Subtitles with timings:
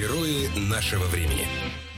[0.00, 1.46] Герои нашего времени.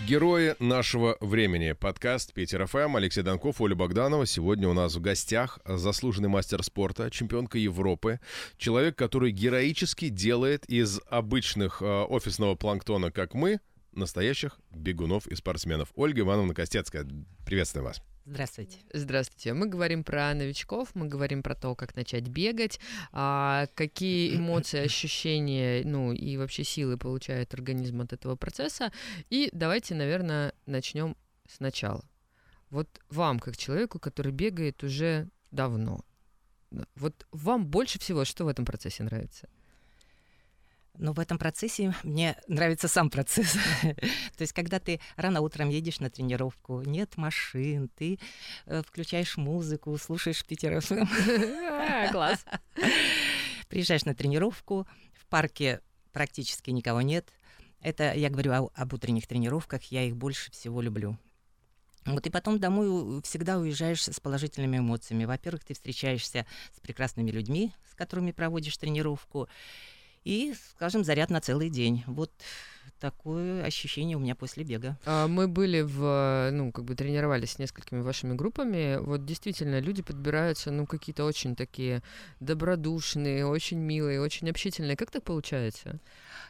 [0.09, 1.71] Герои нашего времени.
[1.71, 2.97] Подкаст Питер ФМ.
[2.97, 4.27] Алексей Донков, Оля Богданова.
[4.27, 8.19] Сегодня у нас в гостях заслуженный мастер спорта, чемпионка Европы.
[8.57, 13.61] Человек, который героически делает из обычных э, офисного планктона, как мы,
[13.93, 15.93] настоящих бегунов и спортсменов.
[15.95, 17.07] Ольга Ивановна Костецкая,
[17.47, 18.03] приветствую вас.
[18.25, 18.79] Здравствуйте.
[18.93, 19.53] Здравствуйте.
[19.53, 22.79] Мы говорим про новичков, мы говорим про то, как начать бегать,
[23.11, 28.93] а, какие эмоции, ощущения, ну и вообще силы получает организм от этого процесса.
[29.29, 31.17] И давайте, наверное, начнем
[31.49, 32.05] сначала.
[32.71, 36.05] Вот вам, как человеку, который бегает уже давно,
[36.95, 39.49] вот вам больше всего что в этом процессе нравится?
[40.99, 43.57] Но в этом процессе мне нравится сам процесс.
[43.83, 48.19] То есть, когда ты рано утром едешь на тренировку, нет машин, ты
[48.67, 51.07] э, включаешь музыку, слушаешь Питер ФМ.
[52.13, 52.45] Класс.
[53.69, 55.81] Приезжаешь на тренировку, в парке
[56.13, 57.33] практически никого нет.
[57.81, 61.19] Это я говорю о, об утренних тренировках, я их больше всего люблю.
[62.05, 65.25] Вот и потом домой всегда уезжаешь с положительными эмоциями.
[65.25, 69.49] Во-первых, ты встречаешься с прекрасными людьми, с которыми проводишь тренировку
[70.25, 72.05] и, скажем, заряд на целый день.
[72.07, 72.33] Вот
[73.03, 74.97] такое ощущение у меня после бега.
[75.05, 78.99] А мы были в, ну, как бы тренировались с несколькими вашими группами.
[79.01, 82.03] Вот действительно, люди подбираются, ну, какие-то очень такие
[82.39, 84.97] добродушные, очень милые, очень общительные.
[84.97, 85.99] Как так получается?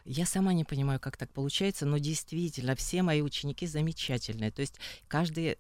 [0.05, 4.51] Я сама не понимаю, как так получается, но действительно, все мои ученики замечательные.
[4.51, 4.79] То есть
[5.09, 5.57] каждый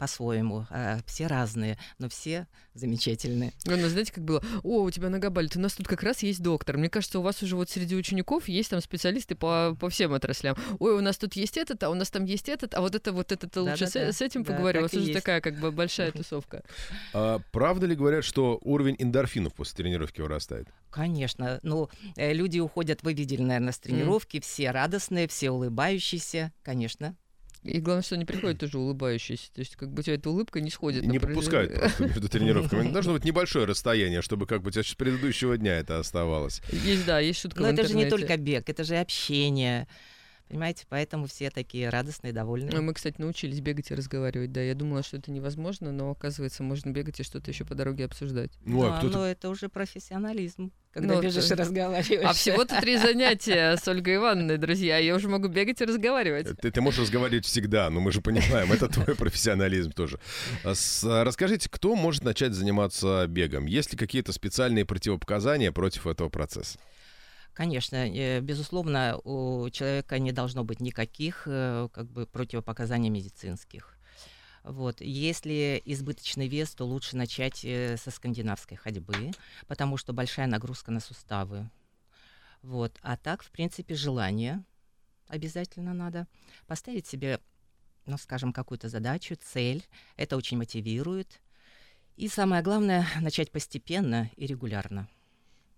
[0.00, 3.52] по-своему, а, все разные, но все замечательные.
[3.66, 6.42] Ну, знаете, как было, о, у тебя нога болит, у нас тут как раз есть
[6.42, 6.78] доктор.
[6.78, 10.56] Мне кажется, у вас уже вот среди учеников есть там специалисты по, по всем отраслям.
[10.78, 13.12] Ой, у нас тут есть этот, а у нас там есть этот, а вот это
[13.12, 14.12] вот этот лучше да, с, да.
[14.12, 14.80] с этим да, поговорю.
[14.80, 15.12] У вас уже есть.
[15.12, 16.64] такая как бы большая тусовка.
[17.12, 20.66] А, правда ли говорят, что уровень эндорфинов после тренировки вырастает?
[20.88, 21.60] Конечно.
[21.62, 24.40] Ну, э, люди уходят, вы видели, наверное, с тренировки, mm.
[24.40, 27.14] все радостные, все улыбающиеся, конечно.
[27.62, 29.52] И главное, что они приходят тоже улыбающиеся.
[29.52, 31.04] То есть, как бы у тебя эта улыбка не сходит.
[31.04, 32.90] Не попускают просто между тренировками.
[32.90, 36.62] Должно быть небольшое расстояние, чтобы как бы у тебя с предыдущего дня это оставалось.
[36.72, 39.86] Есть, да, есть шутка Но это же не только бег, это же общение.
[40.50, 42.80] Понимаете, поэтому все такие радостные, довольные.
[42.80, 44.60] Мы, кстати, научились бегать и разговаривать, да.
[44.60, 48.50] Я думала, что это невозможно, но оказывается, можно бегать и что-то еще по дороге обсуждать.
[48.64, 52.28] Ну, а но это уже профессионализм, когда ну, бежишь и разговариваешь.
[52.28, 54.98] А всего-то три занятия с Ольгой Ивановной, друзья.
[54.98, 56.48] Я уже могу бегать и разговаривать.
[56.60, 60.18] Ты, ты можешь разговаривать всегда, но мы же понимаем, это твой профессионализм тоже.
[60.64, 60.74] А
[61.04, 63.66] а расскажите, кто может начать заниматься бегом?
[63.66, 66.76] Есть ли какие-то специальные противопоказания против этого процесса?
[67.60, 73.98] Конечно, э, безусловно, у человека не должно быть никаких э, как бы, противопоказаний медицинских.
[74.64, 75.02] Вот.
[75.02, 79.32] Если избыточный вес, то лучше начать э, со скандинавской ходьбы,
[79.66, 81.68] потому что большая нагрузка на суставы.
[82.62, 82.98] Вот.
[83.02, 84.64] А так, в принципе, желание
[85.28, 86.28] обязательно надо
[86.66, 87.40] поставить себе,
[88.06, 89.84] ну, скажем, какую-то задачу, цель.
[90.16, 91.42] Это очень мотивирует.
[92.16, 95.10] И самое главное, начать постепенно и регулярно.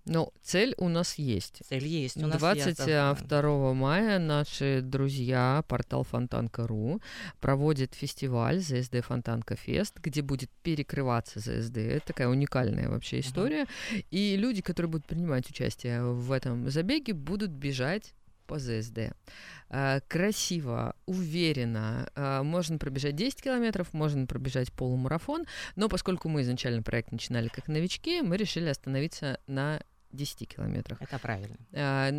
[0.05, 1.63] Ну, цель у нас есть.
[1.69, 2.17] Цель есть.
[2.17, 7.01] У нас 22 мая наши друзья, портал Фонтанка.ру,
[7.41, 11.79] проводит фестиваль ЗСД Фонтанка Фест, где будет перекрываться ЗСД.
[11.79, 13.63] Это такая уникальная вообще история.
[13.63, 14.05] Uh-huh.
[14.11, 18.15] И люди, которые будут принимать участие в этом забеге, будут бежать
[18.47, 19.15] по ЗСД.
[19.71, 22.11] А, красиво, уверенно.
[22.15, 25.47] А, можно пробежать 10 километров, можно пробежать полумарафон,
[25.77, 29.81] но поскольку мы изначально проект начинали как новички, мы решили остановиться на
[30.13, 31.01] 10 километрах.
[31.03, 31.57] Это правильно.
[31.73, 32.11] А,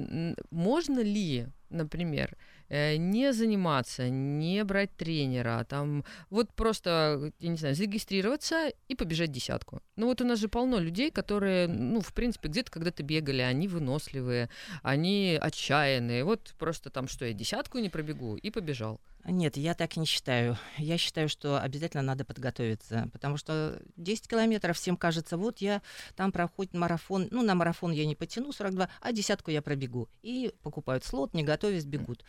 [0.51, 2.37] можно ли, например,
[2.69, 8.95] э, не заниматься, не брать тренера, а там вот просто, я не знаю, зарегистрироваться и
[8.95, 9.81] побежать десятку?
[9.95, 13.67] Ну вот у нас же полно людей, которые, ну, в принципе, где-то когда-то бегали, они
[13.67, 14.49] выносливые,
[14.81, 16.23] они отчаянные.
[16.23, 18.99] Вот просто там, что я десятку не пробегу и побежал.
[19.25, 20.57] Нет, я так не считаю.
[20.77, 25.81] Я считаю, что обязательно надо подготовиться, потому что 10 километров всем кажется, вот я
[26.15, 30.09] там проходит марафон, ну, на марафон я не потяну 42, а десятку я пробегу.
[30.23, 32.25] И покупают слот, не готовясь, бегут.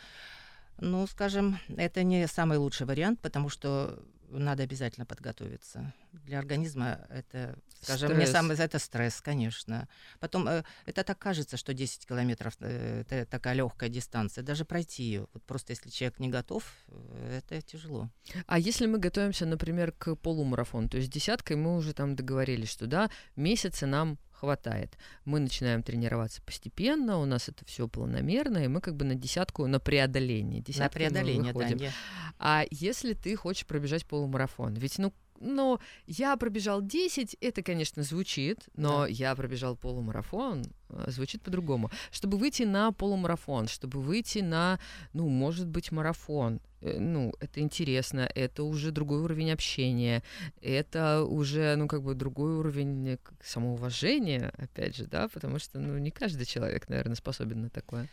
[0.79, 4.01] Ну, скажем, это не самый лучший вариант, потому что
[4.31, 5.93] надо обязательно подготовиться.
[6.23, 8.29] Для организма это, скажем, стресс.
[8.29, 9.89] не самый это стресс, конечно.
[10.21, 14.43] Потом э, это так кажется, что 10 километров э, это такая легкая дистанция.
[14.43, 18.11] Даже пройти ее, вот просто если человек не готов, э, это тяжело.
[18.47, 22.87] А если мы готовимся, например, к полумарафону, то есть десяткой мы уже там договорились, что
[22.87, 24.99] да, месяцы нам хватает.
[25.25, 29.67] Мы начинаем тренироваться постепенно, у нас это все планомерно, и мы как бы на десятку,
[29.67, 30.63] на преодоление.
[30.79, 31.69] на преодоление, да.
[31.71, 31.93] Не...
[32.39, 35.13] А если ты хочешь пробежать полумарафон, ведь ну
[35.45, 39.07] но я пробежал 10, это, конечно, звучит, но Да.
[39.09, 41.91] я пробежал полумарафон, э, звучит по-другому.
[42.11, 44.79] Чтобы выйти на полумарафон, чтобы выйти на,
[45.13, 50.23] ну, может быть, марафон, э, ну, это интересно, это уже другой уровень общения,
[50.63, 56.11] это уже, ну, как бы другой уровень самоуважения, опять же, да, потому что, ну, не
[56.11, 58.09] каждый человек, наверное, способен на такое.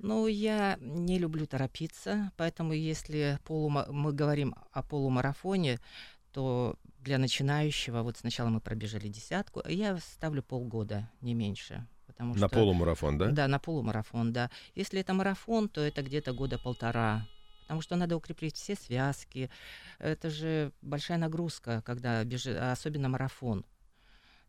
[0.00, 5.78] Ну, я не люблю торопиться, поэтому если полума- мы говорим о полумарафоне,
[6.34, 11.86] то для начинающего, вот сначала мы пробежали десятку, а я ставлю полгода, не меньше.
[12.06, 13.30] Потому На что, полумарафон, да?
[13.30, 14.50] Да, на полумарафон, да.
[14.74, 17.26] Если это марафон, то это где-то года полтора.
[17.62, 19.48] Потому что надо укрепить все связки.
[19.98, 23.64] Это же большая нагрузка, когда бежит, особенно марафон.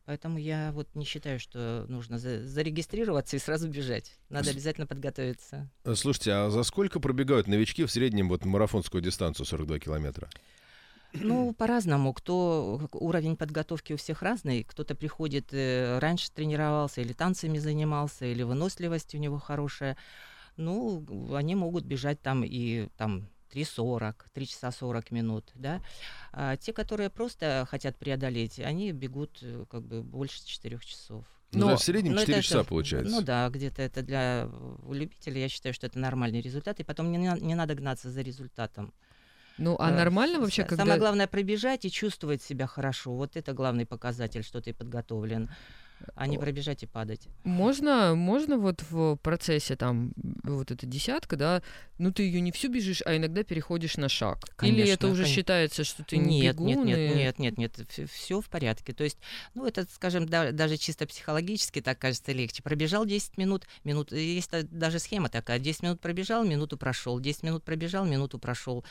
[0.05, 4.17] Поэтому я вот не считаю, что нужно за- зарегистрироваться и сразу бежать.
[4.29, 5.69] Надо обязательно подготовиться.
[5.83, 10.29] Э, Слушайте, а за сколько пробегают новички в среднем вот марафонскую дистанцию 42 километра?
[11.21, 12.13] Ну, по-разному.
[12.13, 14.63] Кто уровень подготовки у всех разный.
[14.63, 19.97] Кто-то приходит э, раньше тренировался, или танцами занимался, или выносливость у него хорошая.
[20.57, 25.81] Ну, они могут бежать там и там 3.40, 3 часа 40 минут, да.
[26.31, 31.25] А те, которые просто хотят преодолеть, они бегут э, как бы больше 4 часов.
[31.51, 33.11] Ну, Но- да, в среднем Ну, 4 это- часа получается.
[33.11, 36.79] Ну да, где-то это для э, любителей, я считаю, что это нормальный результат.
[36.79, 38.93] И потом не, не надо гнаться за результатом.
[39.57, 40.83] Ну, а Э, нормально вообще, когда...
[40.83, 43.13] Самое главное пробежать и чувствовать себя хорошо.
[43.13, 45.49] Вот это главный показатель, что ты подготовлен,
[46.15, 47.29] а не пробежать и падать.
[47.45, 50.11] Можно, можно вот в процессе там
[50.43, 51.61] вот эта десятка, да,
[51.97, 54.39] ну ты ее не всю бежишь, а иногда переходишь на шаг.
[54.61, 56.67] Или это Конечно, уже кон- считается, что ты не нет, бегун?
[56.67, 58.91] нет, нет, и- нет, нет, нет, все в порядке.
[58.93, 59.17] То есть,
[59.53, 62.61] ну, это, скажем, да- даже чисто психологически так кажется легче.
[62.61, 67.43] Пробежал 10 минут, минут, есть та- даже схема такая, 10 минут пробежал, минуту прошел, 10
[67.43, 68.83] минут пробежал, минуту прошел.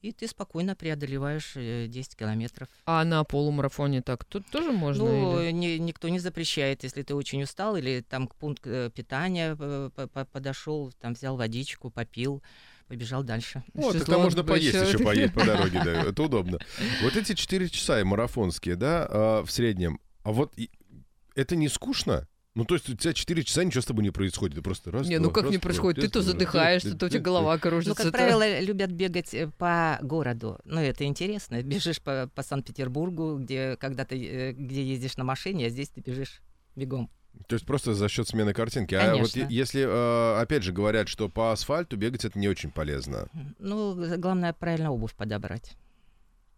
[0.00, 2.68] И ты спокойно преодолеваешь э, 10 километров.
[2.86, 5.04] А на полумарафоне так тут тоже можно?
[5.04, 8.90] Ну, или- ни- никто не запрещает, если ты очень устал или там к пункту э,
[8.94, 12.42] питания э, по- по- подошел, там взял водичку, попил,
[12.86, 13.64] побежал дальше.
[13.74, 14.86] Вот, Что тогда можно поесть ещё.
[14.86, 16.58] еще поесть по дороге, да, это удобно.
[17.02, 20.54] Вот эти 4 часа и марафонские, да, а, в среднем, а вот
[21.34, 22.28] это не скучно?
[22.58, 25.06] Ну, то есть у тебя 4 часа ничего с тобой не происходит, ты просто раз,
[25.06, 26.04] Не, два, ну как раз, не два, происходит?
[26.04, 27.94] Ты то задыхаешься, то у тебя голова Ну, кружится.
[27.94, 30.58] как то- правило, любят бегать э, по городу.
[30.64, 31.62] Ну, это интересно.
[31.62, 36.00] Бежишь по, по Санкт-Петербургу, где когда ты э, где ездишь на машине, а здесь ты
[36.00, 36.42] бежишь
[36.74, 37.08] бегом.
[37.46, 38.96] То есть просто за счет смены картинки.
[38.96, 39.46] А вот Конечно.
[39.54, 43.28] если, э, опять же, говорят, что по асфальту бегать это не очень полезно.
[43.60, 45.76] Ну, главное правильно обувь подобрать.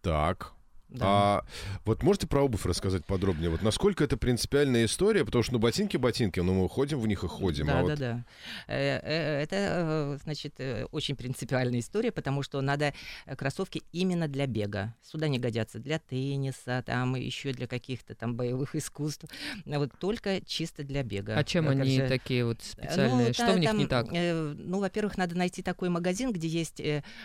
[0.00, 0.54] Так.
[0.90, 1.06] Да.
[1.06, 1.44] А
[1.84, 3.50] вот можете про обувь рассказать подробнее?
[3.50, 5.24] Вот насколько это принципиальная история?
[5.24, 7.66] Потому что, ну, ботинки ботинки, ну, мы ходим в них и ходим.
[7.66, 8.24] Да, а да, вот да.
[8.66, 10.54] Э, э, Это, э, значит,
[10.92, 12.92] очень принципиальная история, потому что надо
[13.36, 14.94] кроссовки именно для бега.
[15.02, 19.24] Сюда не годятся для тенниса, там еще для каких-то там боевых искусств.
[19.70, 21.36] А Вот только чисто для бега.
[21.38, 23.28] А чем Как они же- такие вот специальные?
[23.28, 24.14] ну, Что та- в них не там, так?
[24.14, 26.82] э, ну, во-первых, надо найти такой магазин, где есть,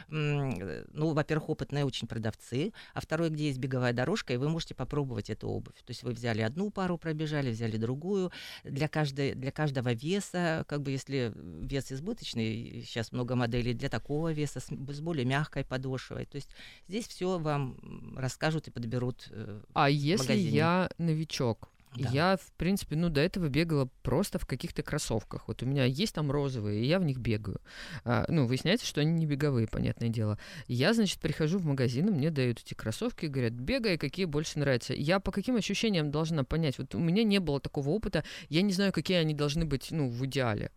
[0.09, 5.29] ну, во-первых, опытные очень продавцы, а второй, где есть беговая дорожка, и вы можете попробовать
[5.29, 5.75] эту обувь.
[5.85, 8.31] То есть вы взяли одну пару, пробежали, взяли другую.
[8.63, 14.31] Для, каждой, для каждого веса, как бы если вес избыточный, сейчас много моделей для такого
[14.33, 16.25] веса, с, с более мягкой подошвой.
[16.25, 16.49] То есть
[16.87, 19.27] здесь все вам расскажут и подберут.
[19.31, 20.55] э, А если магазине.
[20.57, 21.69] я новичок?
[21.97, 22.09] Да.
[22.09, 25.47] Я, в принципе, ну, до этого бегала просто в каких-то кроссовках.
[25.47, 27.61] Вот у меня есть там розовые, и я в них бегаю.
[28.03, 30.37] А, ну, выясняется, что они не беговые, понятное дело.
[30.67, 34.59] Я, значит, прихожу в магазин, и мне дают эти кроссовки и говорят, бегай, какие больше
[34.59, 34.93] нравятся.
[34.93, 36.77] Я по каким ощущениям должна понять?
[36.77, 40.09] Вот у меня не было такого опыта, я не знаю, какие они должны быть, ну,
[40.09, 40.71] в идеале.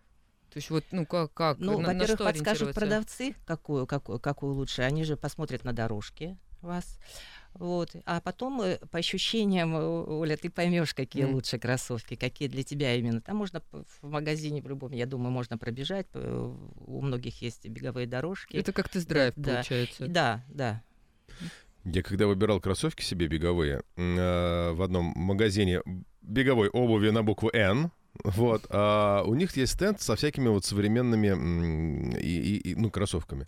[0.51, 4.19] То есть вот, ну, как, как Ну, на, на во-первых, что подскажут продавцы, какую, какую,
[4.19, 4.83] какую лучше.
[4.83, 6.99] Они же посмотрят на дорожке вас.
[7.55, 7.97] Вот.
[8.05, 11.35] А потом, э, по ощущениям, Оля, ты поймешь, какие Мгм.
[11.35, 13.21] лучше кроссовки, какие для тебя именно.
[13.21, 16.07] Там можно в магазине, в любом, я думаю, можно пробежать.
[16.15, 18.57] У многих есть беговые дорожки.
[18.57, 19.55] Это как тест-драйв, Да.
[19.57, 20.07] получается.
[20.07, 20.83] Да, да.
[21.85, 25.81] Я когда выбирал кроссовки себе беговые э, в одном магазине
[26.21, 27.91] беговой обуви на букву «Н»,
[28.25, 33.47] вот, а у них есть стенд со всякими вот современными и, и- и, ну, кроссовками.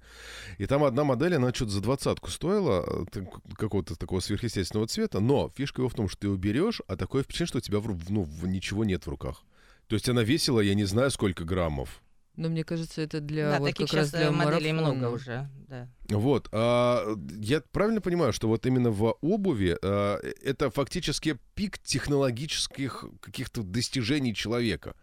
[0.58, 5.50] И там одна модель, она что-то за двадцатку стоила, так- какого-то такого сверхъестественного цвета, но
[5.56, 8.10] фишка его в том, что ты его берешь, а такое впечатление, что у тебя в
[8.10, 9.42] ну, ничего нет в руках.
[9.86, 12.00] То есть она весила, я не знаю, сколько граммов.
[12.40, 14.94] Но мне кажется, это для да, вот таких как раз сейчас для моделей марафона.
[14.94, 15.50] много уже.
[15.68, 15.90] Да.
[16.08, 16.48] Вот.
[16.52, 23.62] а, я правильно понимаю, что вот именно в обуви а, это фактически пик технологических каких-то
[23.62, 24.94] достижений человека.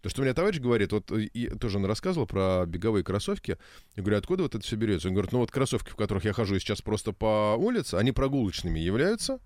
[0.00, 3.56] То, что у меня товарищ говорит, вот э, и тоже он рассказывал про беговые кроссовки.
[3.94, 5.06] Я говорю, откуда вот это все берется?
[5.06, 8.80] Он говорит, ну вот кроссовки, в которых я хожу сейчас просто по улице, они прогулочными
[8.80, 9.38] являются.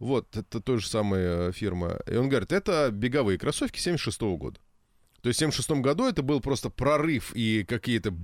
[0.00, 2.00] Вот, это та же самая фирма.
[2.10, 4.58] И он говорит, это беговые кроссовки 76 года.
[5.24, 8.14] То есть в 76 году это был просто прорыв и какие-то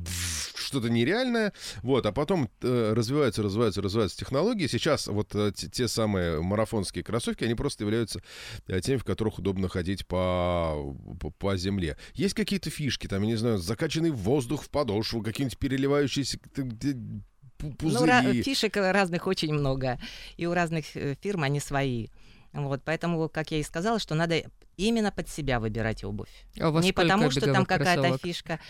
[0.55, 4.67] что-то нереальное, вот, а потом э, развиваются, развиваются, развиваются технологии.
[4.67, 8.21] Сейчас вот э, те, те самые марафонские кроссовки, они просто являются
[8.69, 11.97] э, теми, в которых удобно ходить по, по, по земле.
[12.13, 18.05] Есть какие-то фишки, там, я не знаю, закачанный воздух в подошву, какие-нибудь переливающиеся пу- пузыри.
[18.05, 19.99] Ну, ра- фишек разных очень много.
[20.37, 22.09] И у разных э, фирм они свои.
[22.53, 24.45] Вот, поэтому, как я и сказала, что надо
[24.89, 26.29] именно под себя выбирать обувь.
[26.59, 28.21] А Не потому, что там какая-то кроссовок?
[28.23, 28.61] фишка.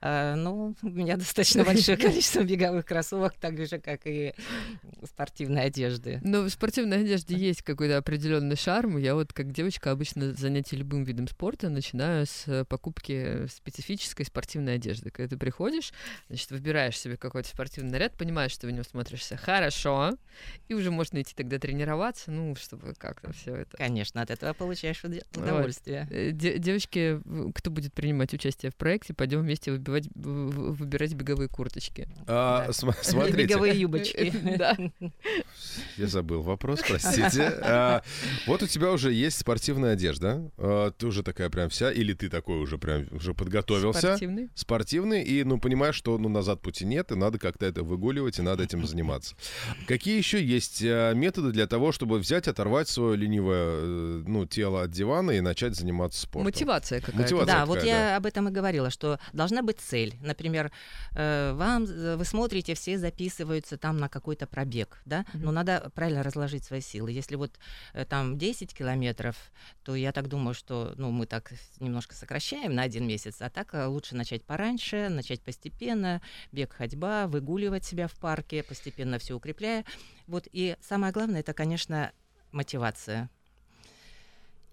[0.00, 4.34] А, ну, у меня достаточно большое количество беговых кроссовок, так же, как и
[5.04, 6.20] спортивной одежды.
[6.22, 8.98] Но в спортивной одежде есть какой-то определенный шарм.
[8.98, 14.74] Я вот как девочка обычно занятие любым видом спорта начинаю с э, покупки специфической спортивной
[14.74, 15.10] одежды.
[15.10, 15.92] Когда ты приходишь,
[16.28, 20.12] значит, выбираешь себе какой-то спортивный наряд, понимаешь, что в нем смотришься хорошо,
[20.68, 23.76] и уже можно идти тогда тренироваться, ну, чтобы как-то все это.
[23.76, 25.44] Конечно, от этого получаешь уд- Вот.
[25.56, 26.08] Удовольствие.
[26.10, 27.20] Э, де- девочки,
[27.54, 32.08] кто будет принимать участие в проекте, пойдем вместе выбивать, выбирать беговые курточки.
[32.26, 32.72] А, Да.
[32.72, 34.32] см- Или смотрите, беговые юбочки.
[35.96, 37.42] Я забыл вопрос, простите.
[37.62, 38.02] А,
[38.46, 40.50] вот у тебя уже есть спортивная одежда.
[40.58, 44.00] А, ты уже такая прям вся, или ты такой уже прям уже подготовился?
[44.00, 44.48] Спортивный.
[44.54, 48.42] спортивный, и, ну, понимаешь, что, ну, назад пути нет, и надо как-то это выгуливать, и
[48.42, 49.34] надо этим заниматься.
[49.86, 54.82] Какие еще есть э, методы для того, чтобы взять, оторвать свое ленивое, э, ну, тело
[54.82, 56.44] от дивана и начать заниматься спортом?
[56.44, 57.22] Мотивация какая-то.
[57.22, 57.46] Мотивация.
[57.46, 57.84] Да, такая, вот да.
[57.84, 60.16] я об этом и говорила, что должна быть цель.
[60.20, 60.72] Например,
[61.12, 65.44] э, вам э, вы смотрите, все записываются там на какой-то пробег, да, Мгм.
[65.44, 67.12] но надо правильно разложить свои силы.
[67.12, 67.52] Если вот
[67.92, 69.36] э, там 10 километров,
[69.84, 73.74] то я так думаю, что ну, мы так немножко сокращаем на один месяц, а так
[73.86, 76.20] лучше начать пораньше, начать постепенно,
[76.52, 79.84] бег, ходьба, выгуливать себя в парке, постепенно все укрепляя.
[80.26, 82.12] Вот, и самое главное, это, конечно,
[82.52, 83.28] мотивация.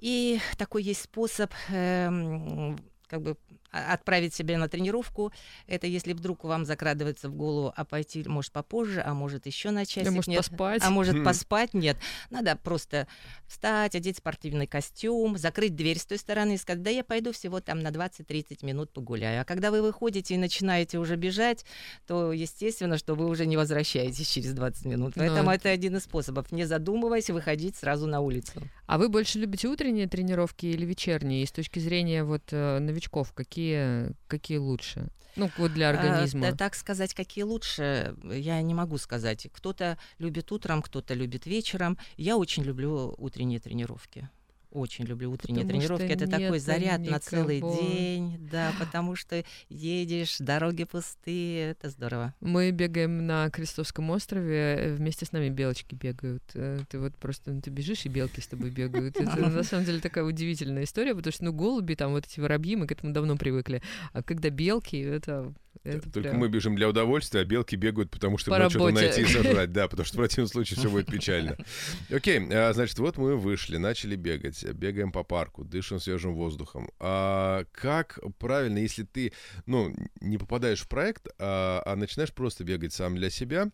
[0.01, 2.77] И такой есть способ эм,
[3.07, 3.37] как бы
[3.71, 5.31] отправить себя на тренировку.
[5.67, 9.85] Это если вдруг вам закрадывается в голову, а пойти, может, попозже, а может, еще на
[9.85, 10.05] часик.
[10.05, 10.37] Да, может, нет.
[10.37, 10.83] поспать.
[10.83, 11.73] А может, поспать?
[11.73, 11.97] Нет.
[12.29, 13.07] Надо просто
[13.47, 17.61] встать, одеть спортивный костюм, закрыть дверь с той стороны и сказать, да я пойду всего
[17.61, 19.41] там на 20-30 минут погуляю.
[19.41, 21.65] А когда вы выходите и начинаете уже бежать,
[22.07, 25.15] то, естественно, что вы уже не возвращаетесь через 20 минут.
[25.15, 28.67] Ну, Поэтому это- это один из способов, не задумываясь, выходить сразу на улицу.
[28.87, 31.43] А вы больше любите утренние тренировки или вечерние?
[31.43, 33.60] И с точки зрения вот э, новичков, какие,
[34.27, 35.09] какие лучше?
[35.35, 36.51] Ну, вот для А, организма.
[36.51, 39.47] да, так сказать, какие лучше, я не могу сказать.
[39.53, 41.97] Кто-то любит утром, кто-то любит вечером.
[42.17, 44.29] Я очень люблю утренние тренировки.
[44.71, 46.05] Очень люблю утренние Потому тренировки.
[46.05, 47.81] Это такой заряд на целый никого.
[47.81, 48.49] день.
[48.49, 51.71] Да, потому что едешь, дороги пустые.
[51.71, 52.33] Это здорово.
[52.39, 56.43] Мы бегаем на Крестовском острове, э, вместе с нами белочки бегают.
[56.53, 59.17] Э, Ты вот просто, ну, ты бежишь, и белки с тобой бегают.
[59.17, 62.77] Это на самом деле такая удивительная история, потому что, ну, голуби, там вот эти воробьи,
[62.77, 63.81] мы к этому давно привыкли.
[64.13, 65.53] А когда белки, это...
[65.83, 68.93] это Только прям- мы бежим для удовольствия, а белки бегают, потому что По надо что-то
[68.93, 69.71] найти и сожрать.
[69.71, 71.57] Да, потому что в противном случае все будет печально.
[72.11, 76.89] Окей, а, значит, вот мы вышли, начали бегать, бегаем по парку, дышим свежим воздухом.
[76.99, 79.33] А как правильно, если ты,
[79.65, 83.69] ну, не попадаешь в проект, а, а начинаешь просто бегать сам для себя,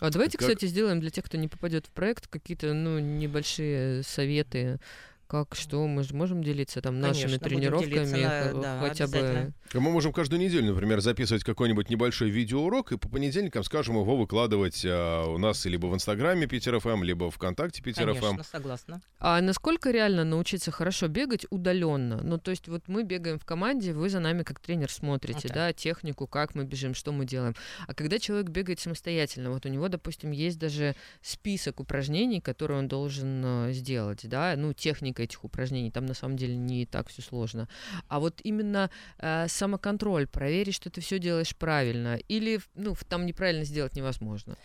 [0.00, 4.02] А давайте, Как- кстати, сделаем для тех, кто не попадет в проект, какие-то, ну, небольшие
[4.02, 4.80] советы,
[5.26, 9.06] как что, мы же можем делиться там нашими Конечно, тренировками, делиться на- х- да, хотя
[9.06, 9.52] бы...
[9.74, 14.16] А Мы можем каждую неделю, например, записывать какой-нибудь небольшой видеоурок и по понедельникам, скажем, его
[14.16, 18.20] выкладывать а, у нас либо в Инстаграме Питер ФМ, либо ВКонтакте Питер ФМ.
[18.20, 19.02] Конечно, согласна.
[19.18, 22.20] А насколько реально научиться хорошо бегать удаленно?
[22.22, 25.54] Ну, то есть вот мы бегаем в команде, вы за нами как тренер смотрите, Ну,
[25.54, 27.54] да, технику, как мы бежим, что мы делаем.
[27.88, 32.88] А когда человек бегает самостоятельно, вот у него, допустим, есть даже список упражнений, которые он
[32.88, 37.22] должен э, сделать, да, ну, техника этих упражнений, там на самом деле не так все
[37.22, 37.68] сложно.
[38.08, 43.64] А вот именно э, самоконтроль, проверить, что ты все делаешь правильно, или, ну, там неправильно
[43.64, 44.56] сделать невозможно.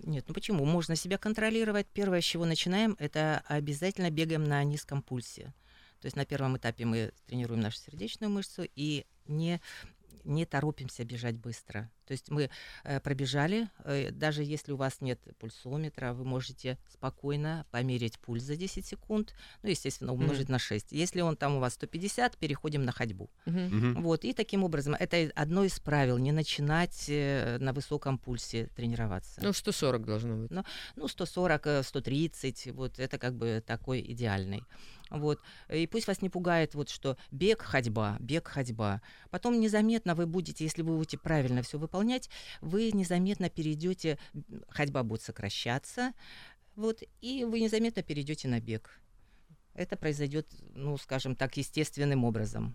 [0.00, 0.64] Нет, ну почему?
[0.64, 1.86] Можно себя контролировать.
[1.86, 5.52] Первое, с чего начинаем, это обязательно бегаем на низком пульсе.
[6.00, 9.60] То есть на первом этапе мы тренируем нашу сердечную мышцу и не
[10.24, 11.90] не торопимся бежать быстро.
[12.06, 12.50] То есть мы
[12.84, 18.56] э, пробежали, э, даже если у вас нет пульсометра, вы можете спокойно померить пульс за
[18.56, 20.92] 10 секунд, ну, естественно, умножить на 6.
[20.92, 23.30] Если он там у вас 150, переходим на ходьбу.
[23.46, 24.02] Мгм.
[24.02, 29.40] Вот, и таким образом, это одно из правил, не начинать э, на высоком пульсе тренироваться.
[29.42, 30.50] Ну, 140 должно быть.
[30.96, 34.64] Ну, 140, э, 130, вот это как бы такой идеальный.
[35.12, 35.40] Вот.
[35.70, 39.02] И пусть вас не пугает вот что бег, ходьба, бег, ходьба.
[39.30, 44.18] Потом незаметно вы будете, если вы будете правильно все выполнять, вы незаметно перейдете,
[44.68, 46.12] ходьба будет сокращаться,
[46.74, 48.98] вот, и вы незаметно перейдете на бег.
[49.74, 52.74] Это произойдет, ну, скажем так, естественным образом.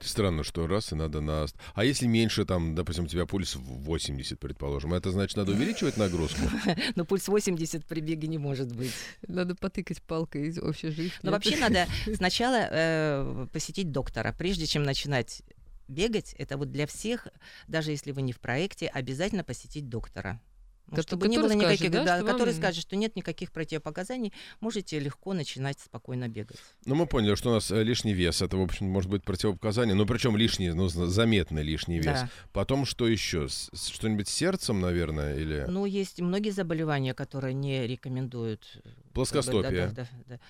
[0.00, 1.46] Странно, что раз и надо на...
[1.74, 6.40] А если меньше, там, допустим, у тебя пульс 80, предположим, это значит, надо увеличивать нагрузку?
[6.96, 8.92] Но пульс 80 при беге не может быть.
[9.26, 11.12] Надо потыкать палкой из общей жизни.
[11.22, 15.42] Но вообще надо сначала э, посетить доктора, прежде чем начинать
[15.88, 16.34] бегать.
[16.38, 17.28] Это вот для всех,
[17.68, 20.40] даже если вы не в проекте, обязательно посетить доктора.
[20.88, 22.60] Ну, чтобы не было никаких, скажет, да, да который вам...
[22.60, 26.58] скажет, что нет никаких противопоказаний, можете легко начинать спокойно бегать.
[26.84, 29.94] Ну, мы поняли, что у нас э, лишний вес, это, в общем, может быть противопоказание,
[29.94, 32.20] ну, причем лишний, ну, заметный лишний вес.
[32.20, 32.30] Да.
[32.52, 33.48] Потом что еще?
[33.48, 35.64] Что-нибудь с сердцем, наверное, или...
[35.68, 38.80] Ну, есть многие заболевания, которые не рекомендуют.
[38.84, 39.88] Э, Плоскостопие.
[39.88, 40.40] Да, да, да, да.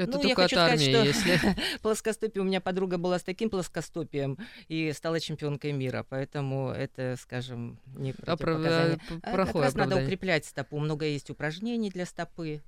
[0.00, 1.56] Это ну, только от армии, сказать, если...
[1.82, 4.38] плоскостопие, у меня подруга была с таким плоскостопием
[4.68, 8.98] и стала чемпионкой мира, поэтому это, скажем, не противопоказание.
[9.22, 12.62] А, как раз надо укреплять стопу, много есть упражнений для стопы.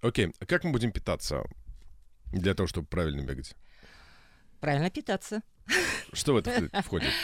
[0.00, 1.44] Окей, а как мы будем питаться
[2.32, 3.54] для того, чтобы правильно бегать?
[4.60, 5.42] Правильно питаться.
[6.12, 7.10] Что в это входит?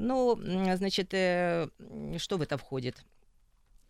[0.00, 0.38] Ну,
[0.76, 1.68] значит, э,
[2.18, 3.04] что в это входит?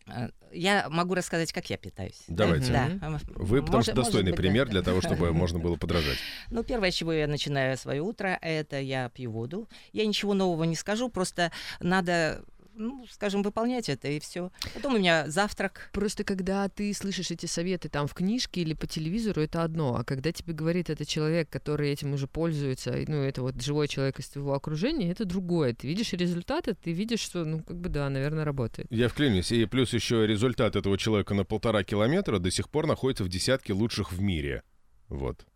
[0.08, 2.22] Э, я могу рассказать, как я питаюсь.
[2.28, 2.72] Давайте.
[2.72, 2.88] Да.
[3.34, 4.72] Вы, потому может, что достойный быть, пример да.
[4.72, 6.18] для того, чтобы можно было подражать.
[6.50, 9.68] Ну, первое, с чего я начинаю свое утро, это я пью воду.
[9.92, 12.44] Я ничего нового не скажу, просто надо
[12.78, 14.50] ну, скажем, выполнять это, и все.
[14.74, 15.90] Потом у меня завтрак.
[15.92, 19.96] Просто когда ты слышишь эти советы там в книжке или по телевизору, это одно.
[19.96, 24.18] А когда тебе говорит это человек, который этим уже пользуется, ну, это вот живой человек
[24.18, 25.74] из твоего окружения, это другое.
[25.74, 28.86] Ты видишь результаты, ты видишь, что, ну, как бы, да, наверное, работает.
[28.90, 29.52] Я вклинюсь.
[29.52, 33.72] И плюс еще результат этого человека на полтора километра до сих пор находится в десятке
[33.72, 34.62] лучших в мире.
[35.08, 35.46] Вот.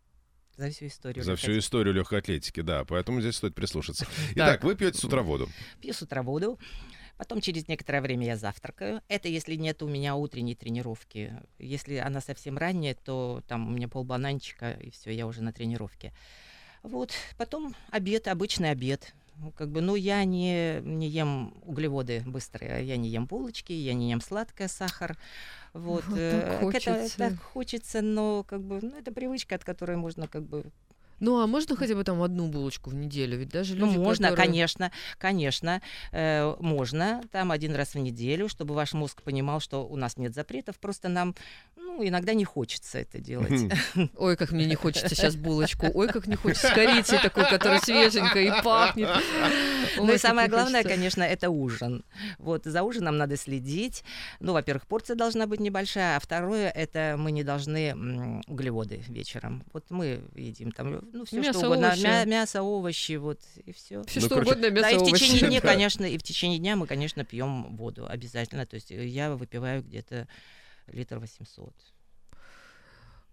[0.57, 1.25] За всю историю.
[1.25, 2.85] За всю историю легкой атлетики, да.
[2.85, 4.07] Поэтому здесь стоит прислушаться.
[4.35, 5.49] Итак, вы пьете с утра воду.
[5.81, 6.59] Пью с утра воду.
[7.17, 9.01] Потом через некоторое время я завтракаю.
[9.09, 11.35] Это если нет у меня утренней тренировки.
[11.59, 16.13] Если она совсем ранняя, то там у меня полбананчика, и все, я уже на тренировке.
[16.83, 17.13] Вот.
[17.37, 19.15] Потом обед, обычный обед.
[19.57, 24.11] Как бы, ну, я не, не ем углеводы быстрые, я не ем булочки, я не
[24.11, 25.17] ем сладкое, сахар.
[25.73, 26.93] Вот, вот так э, хочется.
[26.93, 30.65] Это, так хочется, но как бы, ну, это привычка, от которой можно как бы
[31.23, 33.39] ну, а можно хотя бы там одну булочку в неделю?
[33.39, 34.47] Ведь даже ну, люди, Ну, можно, которые...
[34.49, 35.81] конечно, конечно.
[36.11, 40.35] Э, можно там один раз в неделю, чтобы ваш мозг понимал, что у нас нет
[40.35, 41.37] запретов, просто нам,
[41.77, 43.73] ну, иногда не хочется это делать.
[44.17, 45.87] Ой, как мне не хочется сейчас булочку.
[45.95, 49.09] Ой, как не хочется корицей такой, которая свеженькая и пахнет.
[49.99, 52.05] Ну и самое главное, конечно, это ужин.
[52.39, 54.05] Вот за ужином надо следить.
[54.41, 59.65] Ну, во-первых, порция должна быть небольшая, а второе, это мы не должны углеводы вечером.
[59.73, 61.89] Вот мы едим там ну, все мясо, что угодно.
[61.89, 62.03] Овощи.
[62.03, 64.03] Мя- мясо, овощи, вот, и все.
[64.05, 66.59] Все ну, что короче, угодно, мясо, да, и в течение дня, конечно, и в течение
[66.59, 68.67] дня мы, конечно, пьем воду обязательно.
[68.67, 70.27] То есть э, я выпиваю где-то
[70.89, 71.75] литр 800.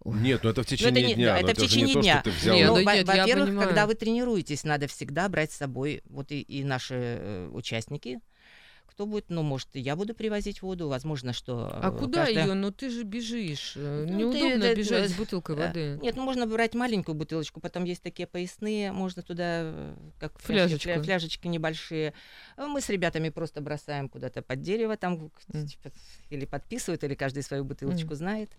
[0.05, 1.37] Нет, ну это в течение это не, дня.
[1.37, 2.21] Это, это в течение не дня.
[2.21, 2.55] То, что ты взял.
[2.55, 6.63] Нет, ну, во- во-первых, когда вы тренируетесь, надо всегда брать с собой вот и, и
[6.63, 8.19] наши э, участники
[8.89, 11.69] кто будет, ну, может, я буду привозить воду, возможно, что...
[11.71, 12.47] А куда каждая...
[12.47, 12.53] ее?
[12.53, 13.73] Ну, ты же бежишь.
[13.75, 15.67] Э, ну, Неудобно ты, бежать ты, с бутылкой да.
[15.67, 15.99] воды.
[16.01, 20.83] Нет, ну, можно брать маленькую бутылочку, потом есть такие поясные, можно туда, э, как Фляжечку.
[20.89, 22.13] Фля, фляжечки небольшие.
[22.57, 25.91] Мы с ребятами просто бросаем куда-то под дерево, там mm.
[26.29, 28.15] или подписывают, или каждый свою бутылочку mm.
[28.15, 28.51] знает.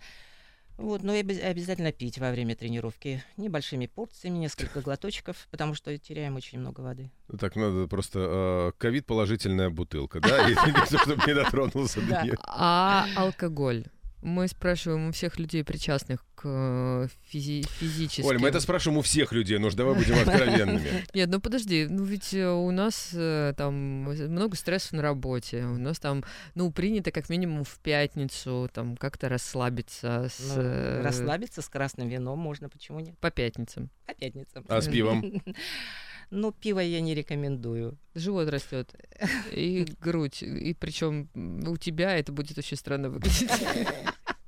[0.80, 6.36] Вот, но и обязательно пить во время тренировки небольшими порциями, несколько глоточков, потому что теряем
[6.36, 7.10] очень много воды.
[7.38, 10.48] Так, надо просто э, ковид положительная бутылка, да,
[10.86, 12.36] чтобы не дотронулся до нее.
[12.46, 13.84] А алкоголь?
[14.22, 18.26] Мы спрашиваем у всех людей, причастных к э, физи- физическим...
[18.26, 21.04] Оль, мы это спрашиваем у всех людей, ну давай будем откровенными.
[21.14, 25.78] Нет, ну подожди, ну ведь э, у нас э, там много стрессов на работе, у
[25.78, 30.28] нас там, ну, принято как минимум в пятницу там как-то расслабиться.
[30.30, 30.54] С...
[30.56, 33.18] Ну, расслабиться с красным вином можно, почему нет?
[33.18, 33.90] По пятницам.
[34.06, 34.64] По пятницам.
[34.68, 35.42] А с пивом?
[36.30, 37.98] Но пиво я не рекомендую.
[38.14, 38.94] Живот растет.
[39.50, 40.42] И грудь.
[40.42, 41.28] И причем
[41.66, 43.50] у тебя это будет очень странно выглядеть.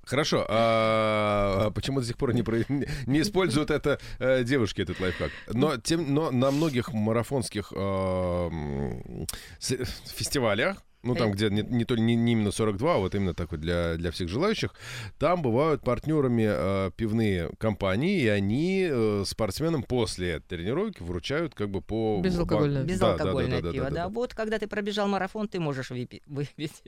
[0.05, 2.59] Хорошо, а, а почему до сих пор не, про...
[3.07, 5.31] не используют это э, девушки, этот лайфхак?
[5.53, 8.51] Но, тем, но на многих марафонских э,
[9.61, 13.35] фестивалях ну там, Э, где не, не, то- не- не именно 42, а вот именно
[13.35, 14.75] такой для, для всех желающих,
[15.19, 21.81] там бывают партнерами э, пивные компании, и они э, спортсменам после тренировки вручают как бы
[21.83, 22.21] по...
[22.23, 22.83] Безалкогольное.
[22.83, 23.97] ба- да, да, Безалкогольное да, да, пиво, да, да.
[24.05, 24.09] да.
[24.09, 26.83] Вот, когда ты пробежал марафон, ты можешь выпи- выпить.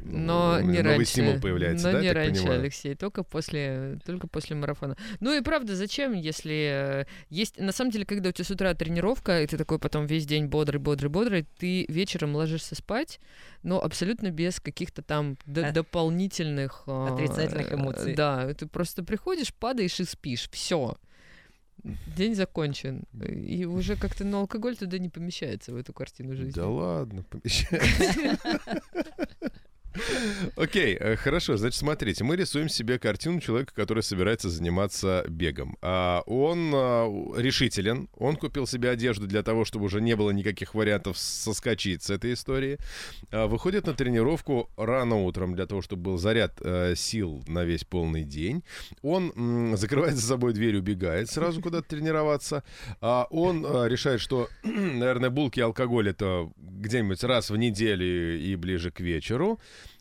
[0.00, 1.10] Но Ну, не новый раньше.
[1.12, 2.60] стимул появляется, Но да, не раньше, понимаю?
[2.60, 4.96] Алексей, только после, только после марафона.
[5.20, 7.58] Ну и правда, зачем, если э, есть...
[7.58, 10.46] На самом деле, когда у тебя с утра тренировка, и ты такой потом весь день
[10.46, 13.18] бодрый, бодрый, бодрый, ты вечером ложишься спать,
[13.62, 16.84] но абсолютно без каких-то там д- Э, дополнительных...
[16.86, 18.14] а, отрицательных э, эмоций.
[18.14, 20.48] Да, ты просто приходишь, падаешь и спишь.
[20.50, 20.96] Все.
[22.16, 23.04] День закончен.
[23.22, 26.50] И уже как-то, ну, алкоголь туда не помещается, в эту картину жизни.
[26.52, 28.38] Да ладно, помещается.
[30.68, 31.56] Окей, э, хорошо.
[31.56, 35.78] Значит, смотрите, мы рисуем себе картину человека, который собирается заниматься бегом.
[35.80, 40.74] А Он а, решителен, он купил себе одежду для того, чтобы уже не было никаких
[40.74, 42.76] вариантов соскочить с этой истории.
[43.30, 47.84] А, Выходит на тренировку рано утром для того, чтобы был заряд э, сил на весь
[47.84, 48.62] полный день.
[49.00, 52.62] Он закрывает за собой дверь, убегает сразу куда-то тренироваться.
[53.00, 58.90] Он э, решает, что, наверное, булки и алкоголь это где-нибудь раз в неделю и ближе
[58.90, 59.58] к вечеру.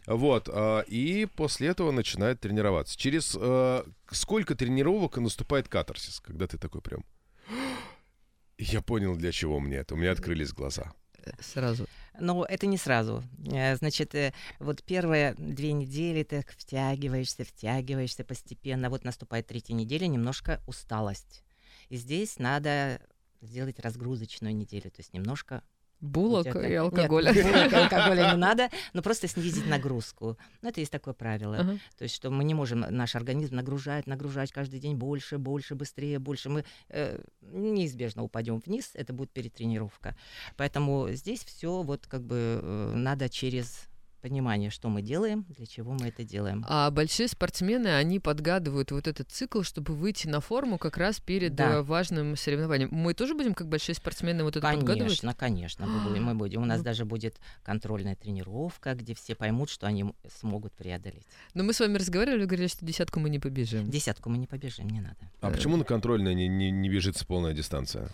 [0.07, 2.97] Вот, а, и после этого начинает тренироваться.
[2.97, 7.03] Через э, сколько тренировок наступает катарсис, когда ты такой прям...
[8.57, 9.95] Я понял, для чего мне это.
[9.95, 10.93] У меня открылись глаза.
[11.41, 11.87] Сразу.
[12.19, 13.21] Но это не сразу.
[13.51, 18.89] Э, Значит, э, вот первые две недели ты так втягиваешься, втягиваешься постепенно.
[18.89, 21.43] Вот наступает третья неделя, немножко усталость.
[21.89, 23.01] И здесь надо
[23.41, 25.63] сделать разгрузочную неделю, то есть немножко
[25.99, 27.33] Булок и Нет, алкоголя.
[27.33, 30.37] булок и алкоголя не надо, но просто снизить нагрузку.
[30.61, 31.57] Ну, это есть такое правило.
[31.57, 31.79] Ага.
[31.97, 36.19] То есть, что мы не можем наш организм нагружать, нагружать каждый день больше, больше, быстрее,
[36.19, 36.49] больше.
[36.49, 40.15] Мы э, неизбежно упадем вниз, это будет перетренировка.
[40.55, 43.87] Поэтому здесь все вот как бы э, надо через
[44.27, 46.65] понимание, что мы делаем, для чего мы это делаем.
[46.67, 51.55] А большие спортсмены, они подгадывают вот этот цикл, чтобы выйти на форму как раз перед
[51.55, 51.75] Да.
[51.75, 52.89] э, важным соревнованием.
[52.91, 54.99] Мы тоже будем, как большие спортсмены, вот это подгадывать?
[54.99, 56.61] Конечно, конечно, мы будем, мы будем.
[56.61, 56.83] У нас Ну.
[56.83, 61.25] даже будет контрольная тренировка, где все поймут, что они смогут преодолеть.
[61.53, 63.89] Но мы с вами разговаривали, вы говорили, что десятку мы не побежим.
[63.89, 65.17] Десятку мы не побежим, не надо.
[65.41, 65.53] А Э.
[65.53, 68.09] почему на контрольной не, не, не бежится полная дистанция?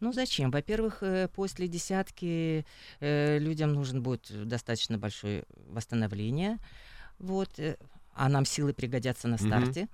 [0.00, 0.50] Ну зачем?
[0.50, 2.64] Во-первых, э, после десятки
[3.00, 6.58] э, людям нужен будет достаточно большое восстановление.
[7.18, 7.48] Вот.
[7.58, 7.76] э,
[8.14, 9.88] А нам силы пригодятся на старте.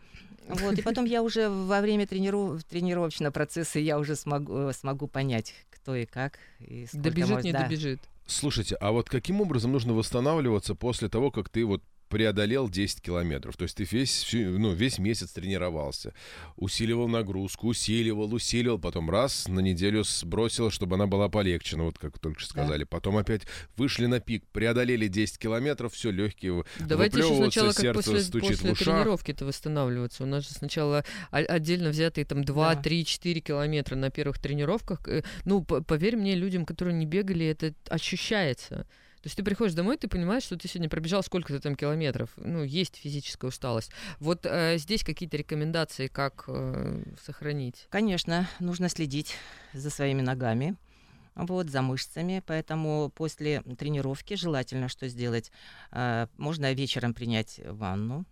[0.49, 0.77] Вот.
[0.79, 2.65] И потом я уже во время трениров...
[2.65, 6.38] тренировочного процесса я уже смогу, смогу понять, кто и как.
[6.59, 7.62] И сколько Добежит, может- не да.
[7.62, 8.01] добежит.
[8.27, 13.57] Слушайте, а вот каким образом нужно восстанавливаться после того, как ты вот преодолел 10 километров?
[13.57, 16.12] То есть ты весь, всю- ну, весь месяц тренировался,
[16.57, 21.98] усиливал нагрузку, усиливал, усиливал, потом раз на неделю сбросил, чтобы она была полегче, ну вот
[21.98, 22.62] как только что Да.
[22.64, 22.85] сказали.
[22.85, 23.42] Потом опять
[23.77, 28.61] вышли на пик, преодолели 10 километров, все, легкие Давайте еще сначала, как после, стучит в
[28.61, 28.85] после ушах.
[28.85, 30.22] тренировки-то восстанавливаться.
[30.22, 32.83] У нас же сначала отдельно взятые там 2, Да.
[32.83, 35.09] 3, 4 километра на первых тренировках.
[35.09, 38.87] Э, Ну, поверь мне, людям, которые не бегали, это ощущается.
[39.23, 42.31] То есть ты приходишь домой, ты понимаешь, что ты сегодня пробежал сколько-то там километров.
[42.37, 43.93] Ну, есть физическая усталость.
[44.19, 47.87] Вот э, здесь какие-то рекомендации, как э, сохранить.
[47.89, 49.37] Конечно, нужно следить
[49.73, 50.77] за своими ногами,
[51.37, 55.53] вот, за мышцами, поэтому после тренировки желательно что сделать?
[55.93, 58.25] Э, Можно вечером принять ванну,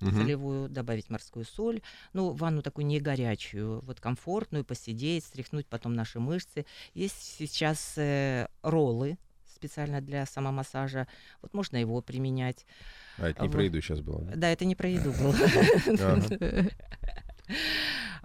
[0.00, 0.16] Мгм.
[0.16, 1.82] солевую, добавить морскую соль,
[2.12, 6.66] ну, ванну такую не горячую, вот комфортную, посидеть, стряхнуть потом наши мышцы.
[6.94, 9.18] Есть сейчас э, роллы
[9.56, 11.06] специально для самомассажа,
[11.42, 12.64] вот можно его применять.
[13.18, 13.54] А это не Вот.
[13.54, 14.20] про еду сейчас было.
[14.22, 14.32] да?
[14.36, 15.34] Да, это не про еду было.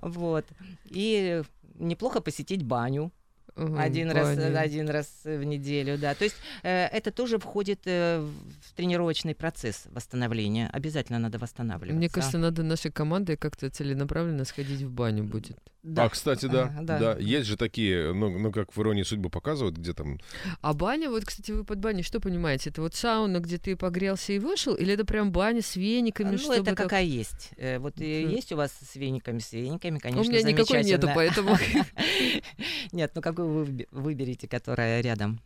[0.02, 0.46] Вот.
[0.86, 1.44] И
[1.76, 3.12] неплохо посетить баню.
[3.56, 6.16] Ага, Один раз, один раз в неделю, да.
[6.16, 10.70] То есть э, это тоже входит э, в тренировочный процесс восстановления.
[10.72, 11.98] Обязательно надо восстанавливаться.
[11.98, 15.58] Мне кажется, надо нашей командой как-то целенаправленно сходить в баню будет.
[15.84, 16.04] Да.
[16.06, 17.00] А, кстати, да, Ага, да.
[17.00, 17.18] да.
[17.20, 20.20] Есть же такие, ну, ну, как в «Иронии судьбы» показывают, где там...
[20.62, 22.70] А баня, вот, кстати, вы под баней что понимаете?
[22.70, 26.32] Это вот сауна, где ты погрелся и вышел, или это прям баня с вениками?
[26.32, 27.50] ну, чтобы это так- какая есть.
[27.58, 28.06] Э, Вот Мгм.
[28.06, 31.58] есть у вас с вениками, с вениками, конечно, У меня никакой нету, поэтому...
[32.92, 35.42] Нет, ну какую вы выбе- выберете, которая рядом?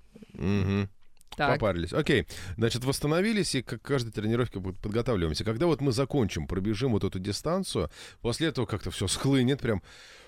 [1.38, 1.92] Так, Попарились.
[1.92, 2.28] Окей.
[2.56, 5.44] Значит, восстановились и к каждой тренировке под- подготавливаемся.
[5.44, 7.90] Когда вот мы закончим, пробежим вот эту дистанцию,
[8.22, 9.84] после этого как-то все схлынет, прям,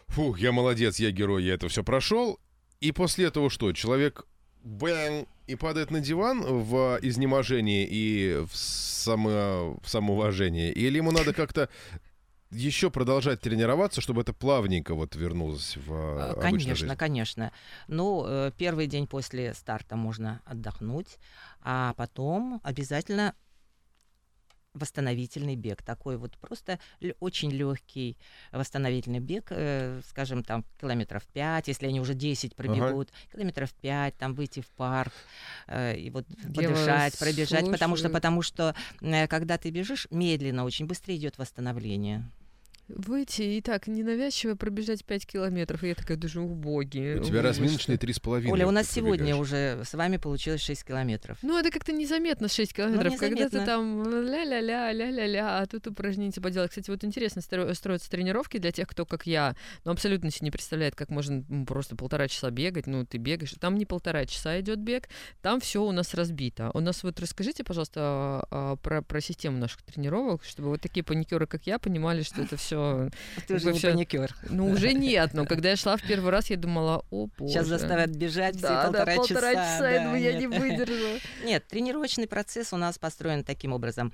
[0.07, 2.39] фух, я молодец, я герой, я это все прошел.
[2.79, 3.71] И после этого что?
[3.73, 4.25] Человек
[4.63, 10.71] бэнг, и падает на диван в изнеможении и в, само, в самоуважении?
[10.71, 11.69] Или ему надо как-то
[12.51, 16.95] еще продолжать тренироваться, чтобы это плавненько вот вернулось в э, обычную Конечно, жизнь?
[16.95, 17.51] конечно.
[17.87, 21.17] Ну, э, первый день после старта можно отдохнуть,
[21.61, 23.33] а потом обязательно
[24.77, 25.81] восстановительный бег.
[25.83, 26.79] Такой вот просто
[27.19, 28.17] очень легкий
[28.51, 34.33] восстановительный бег, э, скажем, там километров 5, если они уже 10 пробегут, километров 5, там
[34.33, 35.13] выйти в парк
[35.67, 40.63] э, и вот Я подышать, пробежать, потому что, потому что э, когда ты бежишь, медленно
[40.63, 42.29] очень, быстрее идет восстановление.
[42.87, 45.83] Выйти и так ненавязчиво пробежать 5 километров.
[45.83, 47.19] И я такая даже убогие.
[47.19, 48.53] У тебя разминочные три с половиной.
[48.53, 51.37] Оля, у нас сегодня уже с вами получилось 6 километров.
[51.41, 53.17] Ну, это как-то незаметно 6 километров.
[53.17, 56.69] Когда ты там ля-ля-ля, ля-ля-ля, а тут упражнение поделать.
[56.69, 60.51] Кстати, вот интересно стро- строятся тренировки для тех, кто, как я, ну, абсолютно себе не
[60.51, 62.87] представляет, как можно просто полтора часа бегать.
[62.87, 63.53] Ну, ты бегаешь.
[63.59, 65.09] Там не полтора часа идет бег,
[65.41, 66.71] там все у нас разбито.
[66.73, 71.03] У нас вот расскажите, пожалуйста, а, а, про, про систему наших тренировок, чтобы вот такие
[71.03, 72.76] паникеры, как я, понимали, что это все.
[73.47, 74.35] Ты уже не Вообще, паникер.
[74.49, 75.33] Ну, уже нет.
[75.33, 77.53] Но когда я шла в первый раз, я думала, о, боже.
[77.53, 80.39] Сейчас заставят бежать все Да, полтора, да, полтора часа, я да, думаю, я нет.
[80.39, 81.19] не выдержу.
[81.43, 84.13] Нет, тренировочный процесс у нас построен таким образом.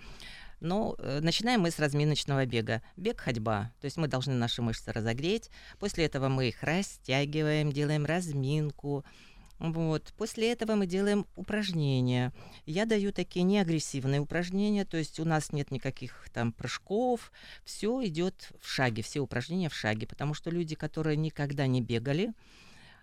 [0.59, 2.81] Но э, начинаем мы с разминочного бега.
[2.95, 3.71] Бег-ходьба.
[3.81, 5.49] То есть мы должны наши мышцы разогреть.
[5.77, 9.03] После этого мы их растягиваем, делаем разминку.
[9.63, 10.13] Вот.
[10.17, 12.33] После этого мы делаем упражнения.
[12.65, 17.31] Я даю такие неагрессивные упражнения, то есть у нас нет никаких там прыжков,
[17.63, 22.33] все идет в шаге, все упражнения в шаге, потому что люди, которые никогда не бегали,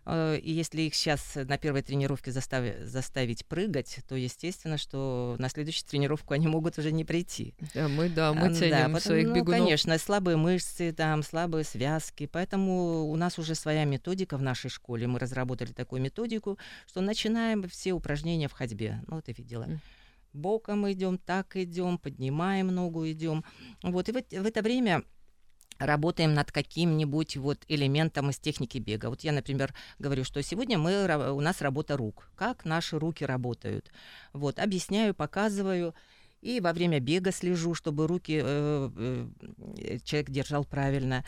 [0.07, 5.87] и если их сейчас на первой тренировке застави- заставить прыгать, то естественно, что на следующую
[5.89, 7.55] тренировку они могут уже не прийти.
[7.75, 9.61] Да, мы, да, мы ценим да, потому- своих ну, бегунов.
[9.61, 12.27] конечно, слабые мышцы, там, слабые связки.
[12.27, 15.07] Поэтому у нас уже своя методика в нашей школе.
[15.07, 19.03] Мы разработали такую методику, что начинаем все упражнения в ходьбе.
[19.07, 19.67] Ну, ты видела.
[20.33, 23.45] Боком идем, так идем, поднимаем ногу, идем.
[23.83, 25.03] Вот, и в, эт- в это время
[25.81, 29.09] работаем над каким-нибудь вот элементом из техники бега.
[29.09, 32.31] Вот я, например, говорю, что сегодня мы, у нас работа рук.
[32.37, 33.91] Как наши руки работают.
[34.33, 35.95] Вот, объясняю, показываю.
[36.43, 41.25] И во время бега слежу, чтобы руки э, э, человек держал правильно.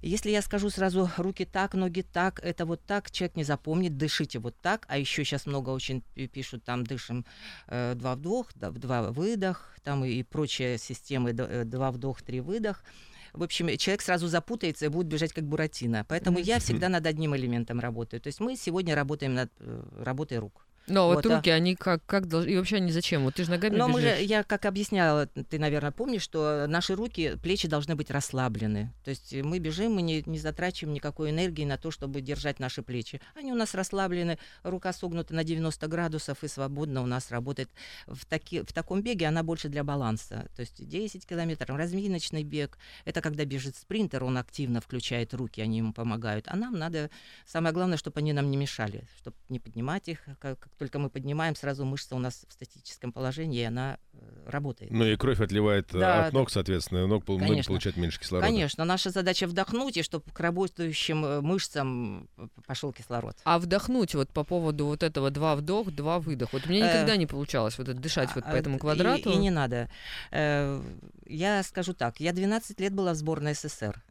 [0.00, 4.38] Если я скажу сразу руки так, ноги так, это вот так, человек не запомнит, дышите
[4.38, 4.84] вот так.
[4.88, 7.24] А еще сейчас много очень пи- пишут, там дышим
[7.66, 12.84] э, два вдох, два выдох, там и, и прочие системы э, два вдох, три выдох.
[13.32, 16.04] В общем, человек сразу запутается и будет бежать как Буратино.
[16.08, 18.20] Поэтому я всегда над одним элементом работаю.
[18.20, 20.67] То есть мы сегодня работаем над э, работой рук.
[20.88, 22.50] Но вот, Вот, а- руки, они как, как должны...
[22.50, 23.24] И вообще они зачем?
[23.24, 26.94] Вот ты же ногами Но мы же, я как объясняла, ты, наверное, помнишь, что наши
[26.94, 28.92] руки, плечи должны быть расслаблены.
[29.04, 32.82] То есть мы бежим, мы не, не затрачиваем никакой энергии на то, чтобы держать наши
[32.82, 33.20] плечи.
[33.34, 37.68] Они у нас расслаблены, рука согнута на 90 градусов и свободно у нас работает.
[38.06, 40.48] В, таки, в таком беге она больше для баланса.
[40.56, 42.78] То есть 10 километров, разминочный бег.
[43.04, 46.46] Это когда бежит спринтер, он активно включает руки, они ему помогают.
[46.48, 47.10] А нам надо,
[47.46, 50.24] самое главное, чтобы они нам не мешали, чтобы не поднимать их.
[50.40, 54.90] Как только мы поднимаем, сразу мышца у нас в статическом положении, и она э, работает.
[54.92, 57.70] Ну и кровь отливает э, Да, от ног, соответственно, ног Конечно.
[57.72, 58.46] получают меньше кислорода.
[58.46, 62.28] Конечно, наша задача вдохнуть, и чтобы к работающим э, мышцам
[62.66, 63.36] пошел кислород.
[63.44, 66.52] А вдохнуть вот по поводу вот этого два вдох, два выдох.
[66.52, 69.30] Вот мне никогда не получалось вот это дышать вот по А, этому и- квадрату.
[69.30, 69.90] И, не надо.
[70.30, 74.02] Я скажу так, я 12 лет была в сборной СССР.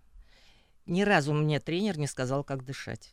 [0.86, 3.12] Ни разу мне тренер не сказал, как дышать.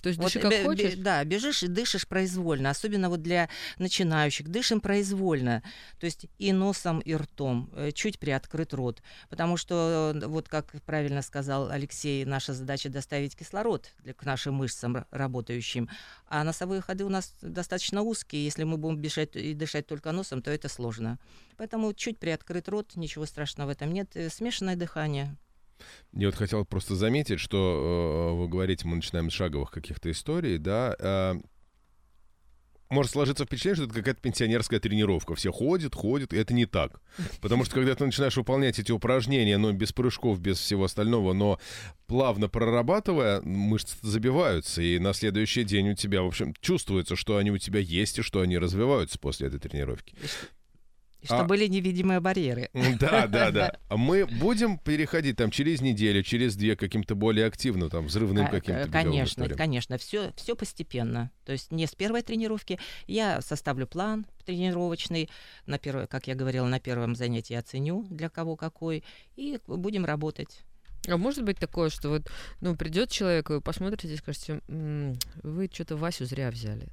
[0.00, 0.94] То есть Вот дыши как бе- бе- хочешь.
[0.96, 4.48] да, бежишь и дышишь произвольно, особенно вот для начинающих.
[4.48, 5.62] Дышим произвольно,
[5.98, 9.02] то есть и носом, и ртом, э, чуть приоткрыт рот.
[9.28, 14.54] Потому что, э, вот как правильно сказал Алексей, наша задача доставить кислород для, к нашим
[14.54, 15.88] мышцам работающим.
[16.26, 18.44] А носовые ходы у нас достаточно узкие.
[18.44, 21.18] Если мы будем бежать и дышать только носом, то это сложно.
[21.56, 24.10] Поэтому чуть приоткрыт рот, ничего страшного в этом нет.
[24.14, 25.36] Э, Смешанное дыхание.
[26.12, 30.58] Я вот хотел просто заметить, что э, вы говорите, мы начинаем с шаговых каких-то историй,
[30.58, 30.96] да.
[30.98, 31.34] э,
[32.90, 35.36] может сложиться впечатление, что это какая-то пенсионерская тренировка.
[35.36, 37.00] Все ходят, ходят, и это не так.
[37.40, 41.60] Потому что когда ты начинаешь выполнять эти упражнения, но без прыжков, без всего остального, но
[42.06, 47.52] плавно прорабатывая, мышцы забиваются, и на следующий день у тебя, в общем, чувствуется, что они
[47.52, 50.14] у тебя есть, и что они развиваются после этой тренировки.
[51.20, 52.70] И что А- были невидимые барьеры.
[53.00, 53.76] Да, да, да.
[53.88, 58.52] А Мы будем переходить там через неделю, через две каким-то более активным, там, взрывным Ка-
[58.52, 61.30] каким-то Конечно, конечно, все, все постепенно.
[61.44, 62.78] То есть не с первой тренировки.
[63.06, 65.28] Я составлю план тренировочный,
[65.66, 69.04] на первое, как я говорила, на первом занятии оценю, для кого какой,
[69.36, 70.60] и будем работать.
[71.08, 72.30] А может быть такое, что вот,
[72.60, 76.88] ну, придет человек, вы посмотрите и скажете, «М, вы что-то Васю зря взяли.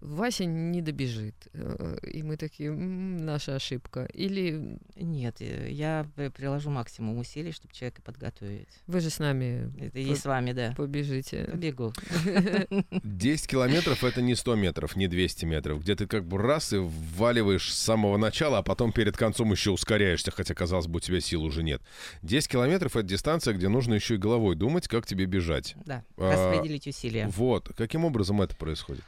[0.00, 1.34] Вася не добежит.
[1.52, 4.04] Э, И мы такие, «М, наша ошибка.
[4.14, 6.06] Или Нет, э, я
[6.36, 8.68] приложу максимум усилий, чтобы человека подготовить.
[8.86, 10.74] вы же с нами Это и с вами, да.
[10.76, 11.44] побежите.
[11.50, 11.92] Побегу.
[13.02, 16.76] 10 километров это не 100 метров, не 200 метров, где ты как бы раз и
[16.78, 21.20] вваливаешь с самого начала, а потом перед концом еще ускоряешься, хотя, казалось бы, у тебя
[21.20, 21.82] сил уже нет.
[22.22, 25.74] 10 километров— это дистанция, где нужно еще и головой думать, как тебе бежать.
[25.84, 27.28] Да, А, распределить усилия.
[27.28, 27.68] Вот.
[27.76, 29.04] Каким образом это происходит?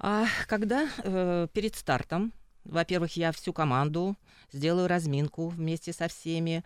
[0.00, 2.32] А когда э, перед стартом,
[2.64, 4.16] во-первых, я всю команду
[4.50, 6.64] сделаю разминку вместе со всеми,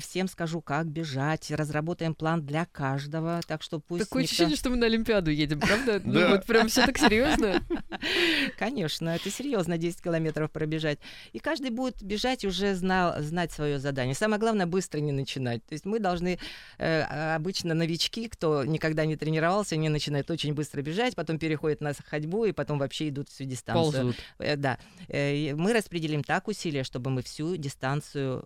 [0.00, 4.70] всем скажу, как бежать, разработаем план для каждого, так что пусть Такое никто- ощущение, что
[4.70, 6.00] мы на Олимпиаду едем, правда?
[6.04, 6.28] Ну Да.
[6.30, 7.62] вот прям все так серьезно.
[8.58, 10.98] Конечно, это серьезно 10 километров пробежать.
[11.32, 14.14] И каждый будет бежать уже знал, знать свое задание.
[14.14, 15.64] Самое главное, быстро не начинать.
[15.66, 16.38] То есть мы должны,
[16.78, 21.80] э, а, обычно новички, кто никогда не тренировался, они начинают очень быстро бежать, потом переходят
[21.80, 23.92] на ходьбу и потом вообще идут всю дистанцию.
[24.04, 24.16] Ползут.
[24.38, 24.78] Э, Да.
[25.08, 28.44] Э, Мы распределим так усилия, чтобы мы всю дистанцию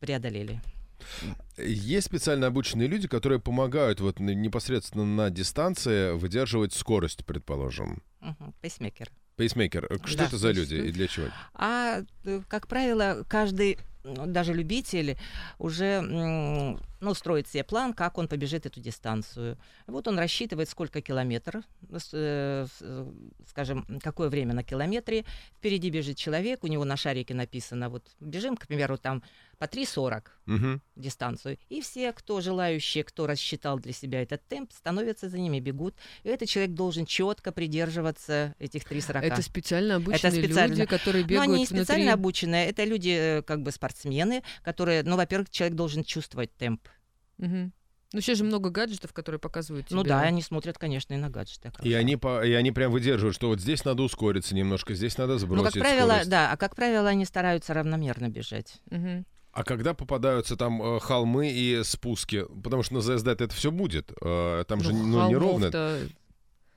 [0.00, 0.60] преодолели.
[1.56, 8.02] Есть специально обученные люди, которые помогают вот непосредственно на дистанции выдерживать скорость, предположим.
[8.20, 9.10] Мгм, Пейсмейкер.
[9.36, 9.86] Пейсмейкер.
[9.90, 10.24] э, Что Да.
[10.26, 11.28] это за люди и для чего?
[11.54, 15.16] А, э, как правило, каждый, ну, даже любитель,
[15.58, 19.56] уже ну, строит себе план, как он побежит эту дистанцию.
[19.86, 21.64] Вот он рассчитывает, сколько километров,
[22.12, 22.66] э,
[23.48, 25.24] скажем, какое время на километре.
[25.56, 29.22] Впереди бежит человек, у него на шарике написано, вот бежим, к примеру, там
[29.60, 30.80] по 3,40 Мгм.
[30.96, 31.58] дистанцию.
[31.68, 35.94] И все, кто желающие, кто рассчитал для себя этот темп, становятся за ними, бегут.
[36.22, 39.22] И этот человек должен четко придерживаться этих 3,40.
[39.22, 40.72] Это специально обученные специально.
[40.72, 42.08] люди, которые Но бегают они не специально внутри.
[42.08, 46.88] обученные, это люди, как бы спортсмены, которые, ну, во-первых, человек должен чувствовать темп.
[47.36, 47.74] Мгм.
[48.14, 49.96] Ну, сейчас же много гаджетов, которые показывают тебе.
[49.96, 51.70] Ну да, они смотрят, конечно, и на гаджеты.
[51.70, 55.18] как И они, по, и они прям выдерживают, что вот здесь надо ускориться немножко, здесь
[55.18, 56.30] надо Ну, сбросить как правило, скорость.
[56.30, 58.80] да, а как правило, они стараются равномерно бежать.
[58.90, 59.26] Мгм.
[59.52, 64.12] А когда попадаются там э, холмы и спуски, потому что на ЗСД это все будет,
[64.22, 65.70] э, там же ну, неровно.
[65.70, 66.08] холмов-то-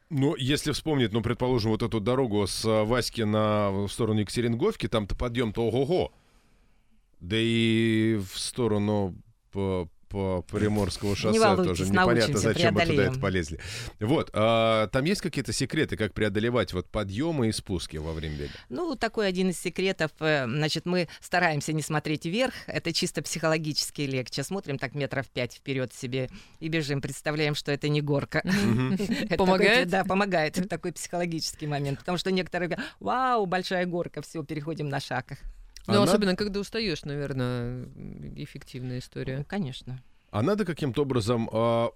[0.09, 4.87] Ну, если вспомнить, ну, предположим, вот эту дорогу с э, Васьки на в сторону Екатеринговки,
[4.87, 6.11] там-то подъем-то ого-го.
[7.19, 9.15] Да и в сторону
[10.13, 13.11] по, Приморского шоссе волнуйтесь, тоже непонятно, зачем мы туда преодолеем.
[13.13, 13.59] это полезли.
[13.99, 18.53] Вот, а, там есть какие-то секреты, как преодолевать вот подъемы и спуски во время бега?
[18.69, 20.11] Ну, такой один из секретов.
[20.19, 22.53] э, Значит, мы стараемся не смотреть вверх.
[22.67, 24.43] Это чисто психологически легче.
[24.43, 27.01] Смотрим так метров пять вперед себе и бежим.
[27.01, 28.43] Представляем, что это не горка.
[29.37, 29.89] Помогает?
[29.89, 30.69] Да, помогает.
[30.69, 31.97] Такой психологический момент.
[31.99, 35.39] Потому что некоторые говорят, вау, большая горка, все, переходим на шаг.
[35.87, 37.85] Ну, особенно, когда устаешь, наверное,
[38.35, 39.43] эффективная Ну, история.
[39.47, 40.01] конечно.
[40.31, 41.89] А надо каким-то образом а,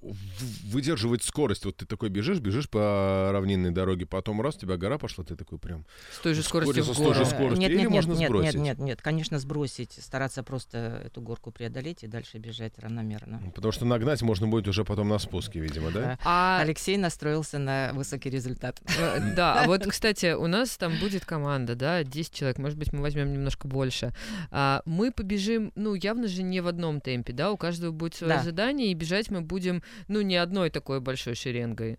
[0.00, 1.64] выдерживать скорость.
[1.64, 5.36] Вот ты такой бежишь, бежишь по равнинной дороге, потом раз, у тебя гора пошла, ты
[5.36, 5.84] такой прям...
[6.12, 7.36] С той же скоростью в Ускорился, с той же гору.
[7.36, 7.60] скоростью.
[7.60, 8.54] Нет, или нет, нет, можно нет, сбросить?
[8.54, 13.40] нет, нет, нет, конечно, сбросить, стараться просто эту горку преодолеть и дальше бежать равномерно.
[13.54, 16.18] Потому что нагнать можно будет уже потом на спуске, видимо, да?
[16.24, 18.80] А Алексей настроился на высокий результат.
[18.98, 22.92] Э, Да, а вот, кстати, у нас там будет команда, да, 10 человек, может быть,
[22.92, 24.12] мы возьмем немножко больше.
[24.50, 28.34] А, Мы побежим, ну, явно же не в одном темпе, да, у каждого будет свое
[28.34, 28.42] Да.
[28.42, 31.98] задание, и бежать мы будем, ну, не одной такой большой шеренгой.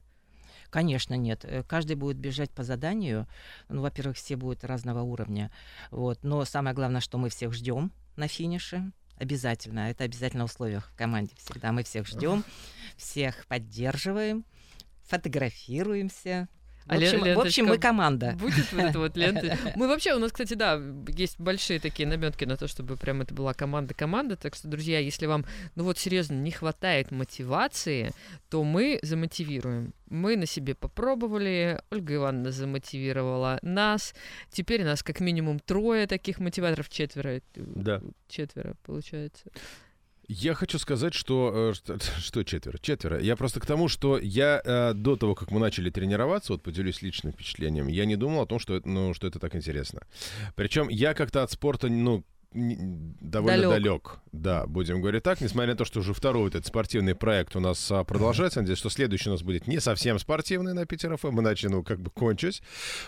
[0.70, 1.46] Конечно, нет.
[1.46, 3.28] Э, Каждый будет бежать по заданию.
[3.70, 5.52] Ну, во-первых, все будут разного уровня.
[5.92, 6.24] Вот.
[6.24, 8.92] Но самое главное, что мы всех ждем на финише.
[9.18, 9.90] Обязательно.
[9.90, 11.72] Это обязательно условие в команде всегда.
[11.72, 12.44] Мы всех ждем,
[12.98, 14.46] всех поддерживаем,
[15.04, 16.48] фотографируемся.
[16.90, 18.36] В А общем, в общем, мы команда.
[18.40, 19.56] Будет вот эта вот лента.
[19.76, 23.34] Мы вообще, у нас, кстати, да, есть большие такие наметки на то, чтобы прям это
[23.36, 24.36] была команда-команда.
[24.38, 28.12] Так что, друзья, если вам, ну вот серьезно, не хватает мотивации,
[28.50, 29.94] то мы замотивируем.
[30.10, 34.16] Мы на себе попробовали, Ольга Ивановна замотивировала нас.
[34.52, 37.30] Теперь нас как минимум трое таких мотиваторов, четверо.
[37.30, 38.02] э, Да.
[38.28, 39.46] Четверо, получается.
[40.32, 41.72] Я хочу сказать, что...
[41.72, 42.78] э, Что, что четверо?
[42.78, 43.20] Четверо.
[43.20, 47.02] Я просто к тому, что я э, до того, как мы начали тренироваться, вот поделюсь
[47.02, 50.02] личным впечатлением, я не думал о том, что это, ну, что это так интересно.
[50.56, 53.72] Причем я как-то от спорта, ну, довольно Далёк.
[53.72, 54.20] далек.
[54.32, 57.60] Да, будем говорить так, несмотря на то, что уже второй вот этот спортивный проект у
[57.60, 58.60] нас а, продолжается.
[58.62, 62.00] Надеюсь, что следующий у нас будет не совсем спортивный на Питер ФМ, иначе, ну, как
[62.02, 62.62] бы кончусь.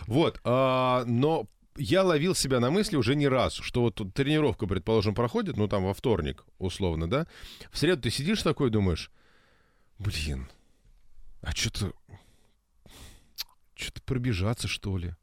[0.07, 5.15] Вот, а, но я ловил себя на мысли уже не раз, что вот тренировка, предположим,
[5.15, 7.27] проходит, ну, там, во вторник, условно, да?
[7.71, 9.11] В среду ты сидишь такой думаешь,
[9.99, 10.49] блин,
[11.41, 11.93] а что-то...
[13.73, 15.15] Что-то пробежаться, что ли?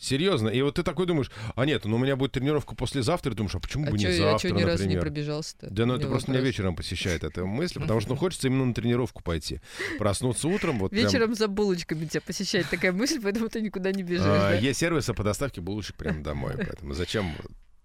[0.00, 0.48] Серьезно.
[0.48, 3.54] И вот ты такой думаешь, а нет, ну у меня будет тренировка послезавтра, и думаешь,
[3.54, 5.68] а почему А бы не чё, завтра, а чё ни разу не пробежался-то?
[5.70, 6.54] Да, ну это меня просто меня вопрос.
[6.54, 9.60] вечером посещает эта мысль, потому что ну, хочется именно на тренировку пойти.
[9.98, 11.04] Проснуться утром, вот прям...
[11.04, 14.24] Вечером за булочками тебя посещает такая мысль, поэтому ты никуда не бежишь.
[14.24, 14.54] А, да?
[14.54, 17.34] Есть сервисы по доставке булочек прямо домой, поэтому зачем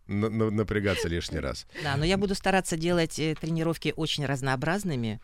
[0.08, 1.68] на- на- напрягаться лишний раз?
[1.84, 5.20] Да, но я буду стараться делать э, тренировки очень разнообразными.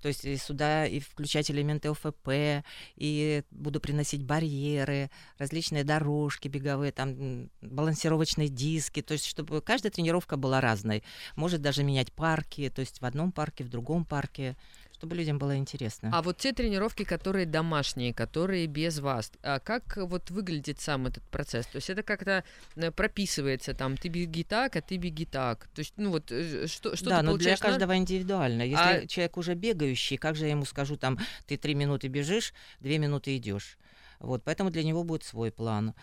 [0.00, 2.64] То есть и сюда и включать элементы ОФП,
[2.96, 10.36] и буду приносить барьеры, различные дорожки беговые, там балансировочные диски, то есть чтобы каждая тренировка
[10.36, 11.02] была разной.
[11.36, 14.56] Может даже менять парки, то есть в одном парке, в другом парке,
[15.00, 16.10] чтобы людям было интересно.
[16.12, 21.22] А вот те тренировки, которые домашние, которые без вас, а как вот выглядит сам этот
[21.30, 21.64] процесс?
[21.66, 22.44] То есть это как-то
[22.76, 25.68] э, прописывается там, ты беги так, а ты беги так.
[25.74, 28.60] То есть, ну вот, э, что, что да, ты но для получаешь на- каждого индивидуально.
[28.62, 32.52] Если А- человек уже бегающий, как же я ему скажу, там, ты три минуты бежишь,
[32.80, 33.78] две минуты идешь.
[34.18, 35.94] Вот, поэтому для него будет свой план.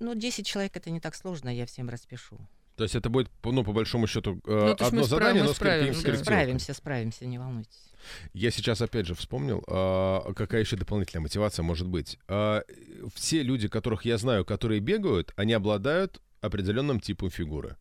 [0.00, 2.36] Ну, 10 человек это не так сложно, я всем распишу.
[2.74, 6.16] То есть это будет, ну, по большому счету, э, Ну, одно задание, но с корректировкой.
[6.16, 7.89] Справимся, справимся, не волнуйтесь.
[8.32, 12.18] Я сейчас опять же вспомнил, а, какая еще дополнительная мотивация может быть.
[12.28, 12.62] А,
[13.14, 17.76] Все люди, которых я знаю, которые бегают, они обладают определенным типом фигуры.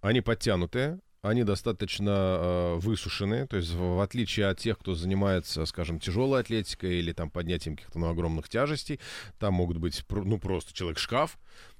[0.00, 5.66] Они подтянутые, они достаточно э, высушенные, то есть в, в отличие от тех, кто занимается,
[5.66, 9.00] скажем, тяжелой атлетикой или там поднятием каких-то ну, огромных тяжестей,
[9.38, 11.36] там могут быть ну просто человек-шкаф.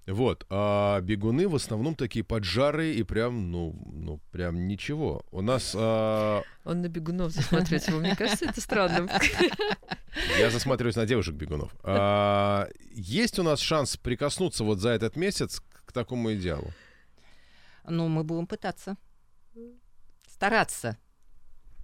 [0.07, 5.25] Вот, а бегуны в основном такие поджарые и прям, ну, ну, прям ничего.
[5.33, 7.91] У нас а, Он на бегунов засмотрится.
[7.91, 9.11] Вам не кажется это странным?
[10.39, 11.75] Я засматриваюсь на девушек-бегунов.
[11.83, 16.71] А, есть у нас шанс прикоснуться вот за этот месяц к такому идеалу?
[17.89, 18.97] Ну, мы будем пытаться.
[20.29, 20.99] Стараться.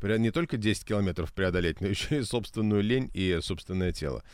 [0.02, 4.24] Не только 10 километров преодолеть, но еще и собственную лень и собственное тело.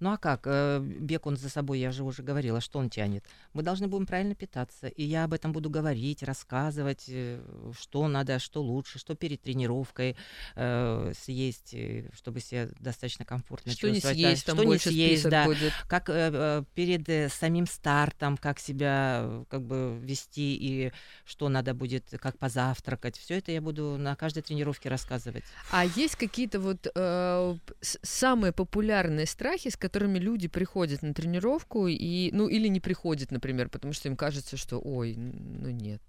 [0.00, 0.42] Ну а как?
[0.46, 3.24] Э, Бег он за собой, я же уже говорила, что он тянет.
[3.52, 4.86] Мы должны будем правильно питаться.
[4.86, 7.40] И я об этом буду говорить, рассказывать, э,
[7.78, 10.16] что надо, что лучше, что перед тренировкой
[10.54, 14.22] э, съесть, э, чтобы себя достаточно комфортно Что не чувствовать.
[14.22, 15.44] да, съесть, там что не съесть, да.
[15.44, 15.72] будет.
[15.88, 20.92] Как э, перед самим стартом, как себя как бы вести и
[21.24, 23.16] что надо будет, как позавтракать.
[23.16, 25.44] Все это я буду на каждой тренировке рассказывать.
[25.70, 32.30] А есть какие-то вот э, самые популярные страхи, с которыми люди приходят на тренировку и,
[32.32, 36.02] ну, или не приходят, например, потому что им кажется, что, ой, ну нет.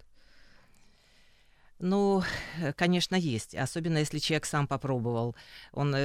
[1.79, 2.23] Ну,
[2.61, 3.55] э, конечно, есть.
[3.55, 5.35] Особенно если человек сам попробовал.
[5.71, 5.95] Он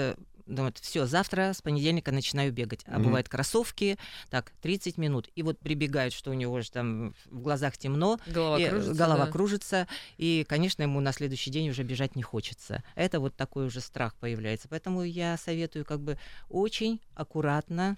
[0.46, 2.82] думает, все, завтра с понедельника начинаю бегать.
[2.86, 3.04] А Мгм.
[3.04, 3.98] бывают кроссовки,
[4.30, 5.28] так, 30 минут.
[5.34, 8.94] И вот прибегают, что у него уже там в глазах темно, Голова и, э, кружится.
[8.94, 9.32] голова да.
[9.32, 9.88] кружится,
[10.18, 12.82] и, конечно, ему на следующий день уже бежать не хочется.
[12.94, 14.68] Это вот такой уже страх появляется.
[14.68, 16.18] Поэтому я советую как бы
[16.48, 17.96] очень аккуратно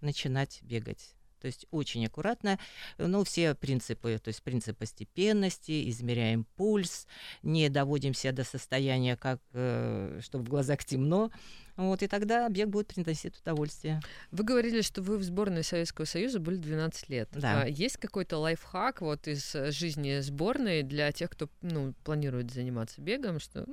[0.00, 1.13] начинать бегать.
[1.44, 2.58] То есть очень аккуратно,
[2.96, 7.06] ну, все принципы, то есть принцип постепенности, измеряем пульс,
[7.42, 11.30] не доводим себя до состояния, как, э, чтобы в глазах темно,
[11.76, 14.00] вот, и тогда бег будет приносить удовольствие.
[14.30, 17.28] Вы говорили, что вы в сборной Советского Союза были 12 лет.
[17.32, 17.60] Да.
[17.60, 23.02] А есть какой-то лайфхак вот из э, жизни сборной для тех, кто ну, планирует заниматься
[23.02, 23.66] бегом, что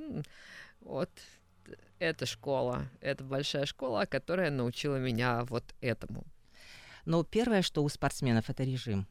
[0.80, 1.08] вот
[1.98, 6.26] эта школа, это большая школа, которая научила меня вот этому.
[7.04, 9.06] Но первое, что у спортсменов, это режим.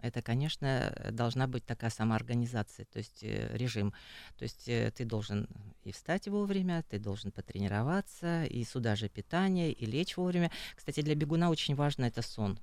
[0.00, 3.94] Это, конечно, должна быть такая самоорганизация, то есть э, режим.
[4.36, 5.48] То есть э, ты должен
[5.84, 10.50] и встать вовремя, ты должен потренироваться, и сюда же питание, и лечь вовремя.
[10.74, 12.58] Кстати, для бегуна очень важно это сон.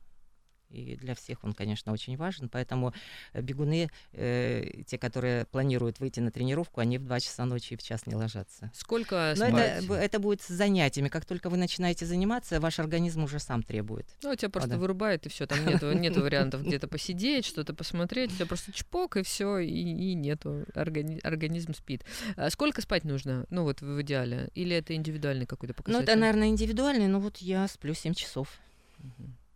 [0.73, 2.49] И для всех он, конечно, очень важен.
[2.49, 2.93] Поэтому
[3.33, 7.77] э, бегуны, э, те, которые планируют выйти на тренировку, они в 2 часа ночи и
[7.77, 8.71] в час не ложатся.
[8.73, 9.83] Сколько Но спать?
[9.83, 11.09] это, это будет с занятиями.
[11.09, 14.07] Как только вы начинаете заниматься, ваш организм уже сам требует.
[14.23, 14.77] Ну, у тебя просто да.
[14.77, 19.17] вырубает, и все, там нету, нету вариантов где-то посидеть, что-то посмотреть, у тебя просто чпок,
[19.17, 22.03] и все, и, и нету, органи- организм спит.
[22.35, 26.03] А сколько спать нужно, ну вот в идеале, или это индивидуальный какой-то Ну, показатель?
[26.09, 28.47] это, наверное, индивидуальный, но вот я сплю 7 часов.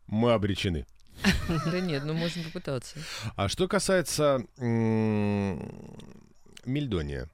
[0.07, 0.85] Мы обречены.
[1.47, 2.97] Да нет, ну можно попытаться.
[3.35, 4.45] А что касается
[6.65, 7.29] мельдония?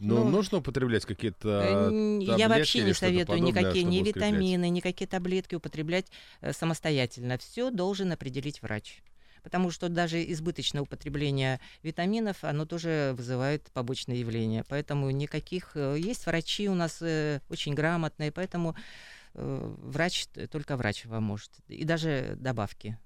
[0.00, 5.56] Ну, Ну, нужно употреблять какие-то Э, я вообще не советую никакие ни витамины, никакие таблетки
[5.56, 6.06] употреблять
[6.40, 7.36] э, самостоятельно.
[7.38, 9.02] Все должен определить врач.
[9.42, 14.64] Потому что даже избыточное употребление витаминов, оно тоже вызывает побочные явления.
[14.68, 15.72] Поэтому никаких...
[15.74, 17.02] э, Есть врачи у нас
[17.48, 18.76] очень грамотные, поэтому
[19.34, 21.50] врач, т- только врач вам может.
[21.68, 22.98] И даже добавки.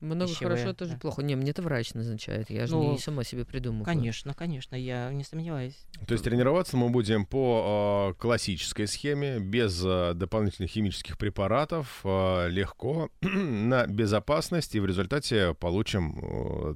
[0.00, 0.98] Много пищевая, хорошо, тоже да.
[0.98, 1.22] плохо.
[1.22, 2.50] Не, мне это врач назначает.
[2.50, 3.84] Я же Ну, не сама себе придумываю.
[3.84, 5.76] Конечно, конечно, я не сомневаюсь.
[6.06, 12.48] То есть тренироваться мы будем по э, классической схеме, без э, дополнительных химических препаратов, э,
[12.48, 16.18] легко, на безопасность, и в результате получим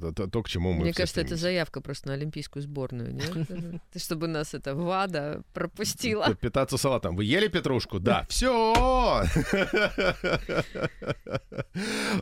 [0.02, 1.42] э, то, то, к чему мы Мне все кажется, это стремимся.
[1.42, 3.80] заявка просто на олимпийскую сборную, нет?
[3.96, 6.34] Чтобы нас это ВАДА пропустила.
[6.34, 7.16] Питаться салатом.
[7.16, 8.00] Вы ели петрушку?
[8.00, 8.26] Да.
[8.28, 8.74] Все.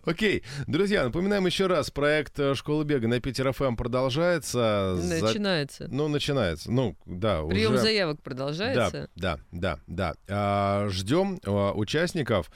[0.05, 0.43] Окей.
[0.67, 1.91] Друзья, напоминаем еще раз.
[1.91, 4.97] Проект э, «Школа бега» на Питер ФМ продолжается.
[4.97, 5.89] За- Начинается.
[5.91, 6.71] Ну, начинается.
[6.71, 7.83] Ну, да, Прием уже...
[7.83, 9.09] заявок продолжается.
[9.17, 10.85] Да, да, да, да.
[10.85, 12.51] А, ждем а, участников.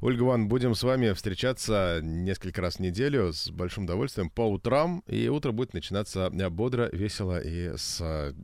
[0.00, 5.02] Ольга Ивановна, будем с вами встречаться несколько раз в неделю с большим удовольствием по утрам.
[5.06, 8.34] И утро будет начинаться бодро, весело и с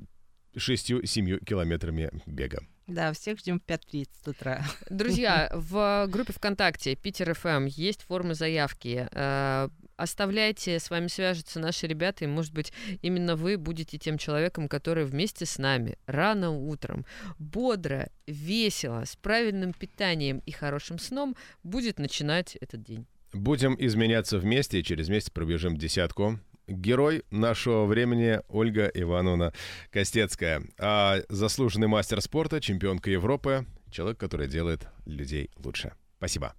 [0.54, 2.60] а, шестью-семью километрами бега.
[2.86, 4.64] Да, всех ждем в 5.30 утра.
[4.90, 9.08] Друзья, в группе ВКонтакте Питер ФМ есть формы заявки.
[9.10, 14.68] Э, Оставляйте, с вами свяжутся наши ребята, и, может быть, именно вы будете тем человеком,
[14.68, 17.06] который вместе с нами рано утром,
[17.38, 23.06] бодро, весело, с правильным питанием и хорошим сном будет начинать этот день.
[23.32, 26.40] Будем изменяться вместе, и через месяц пробежим десятку.
[26.66, 29.52] Герой нашего времени Ольга Ивановна
[29.90, 30.62] Костецкая.
[30.78, 35.92] А заслуженный мастер спорта, чемпионка Европы, человек, который делает людей лучше.
[36.18, 36.54] Спасибо.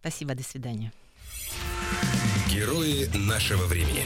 [0.00, 0.92] Спасибо, до свидания.
[2.50, 4.04] Герои нашего времени.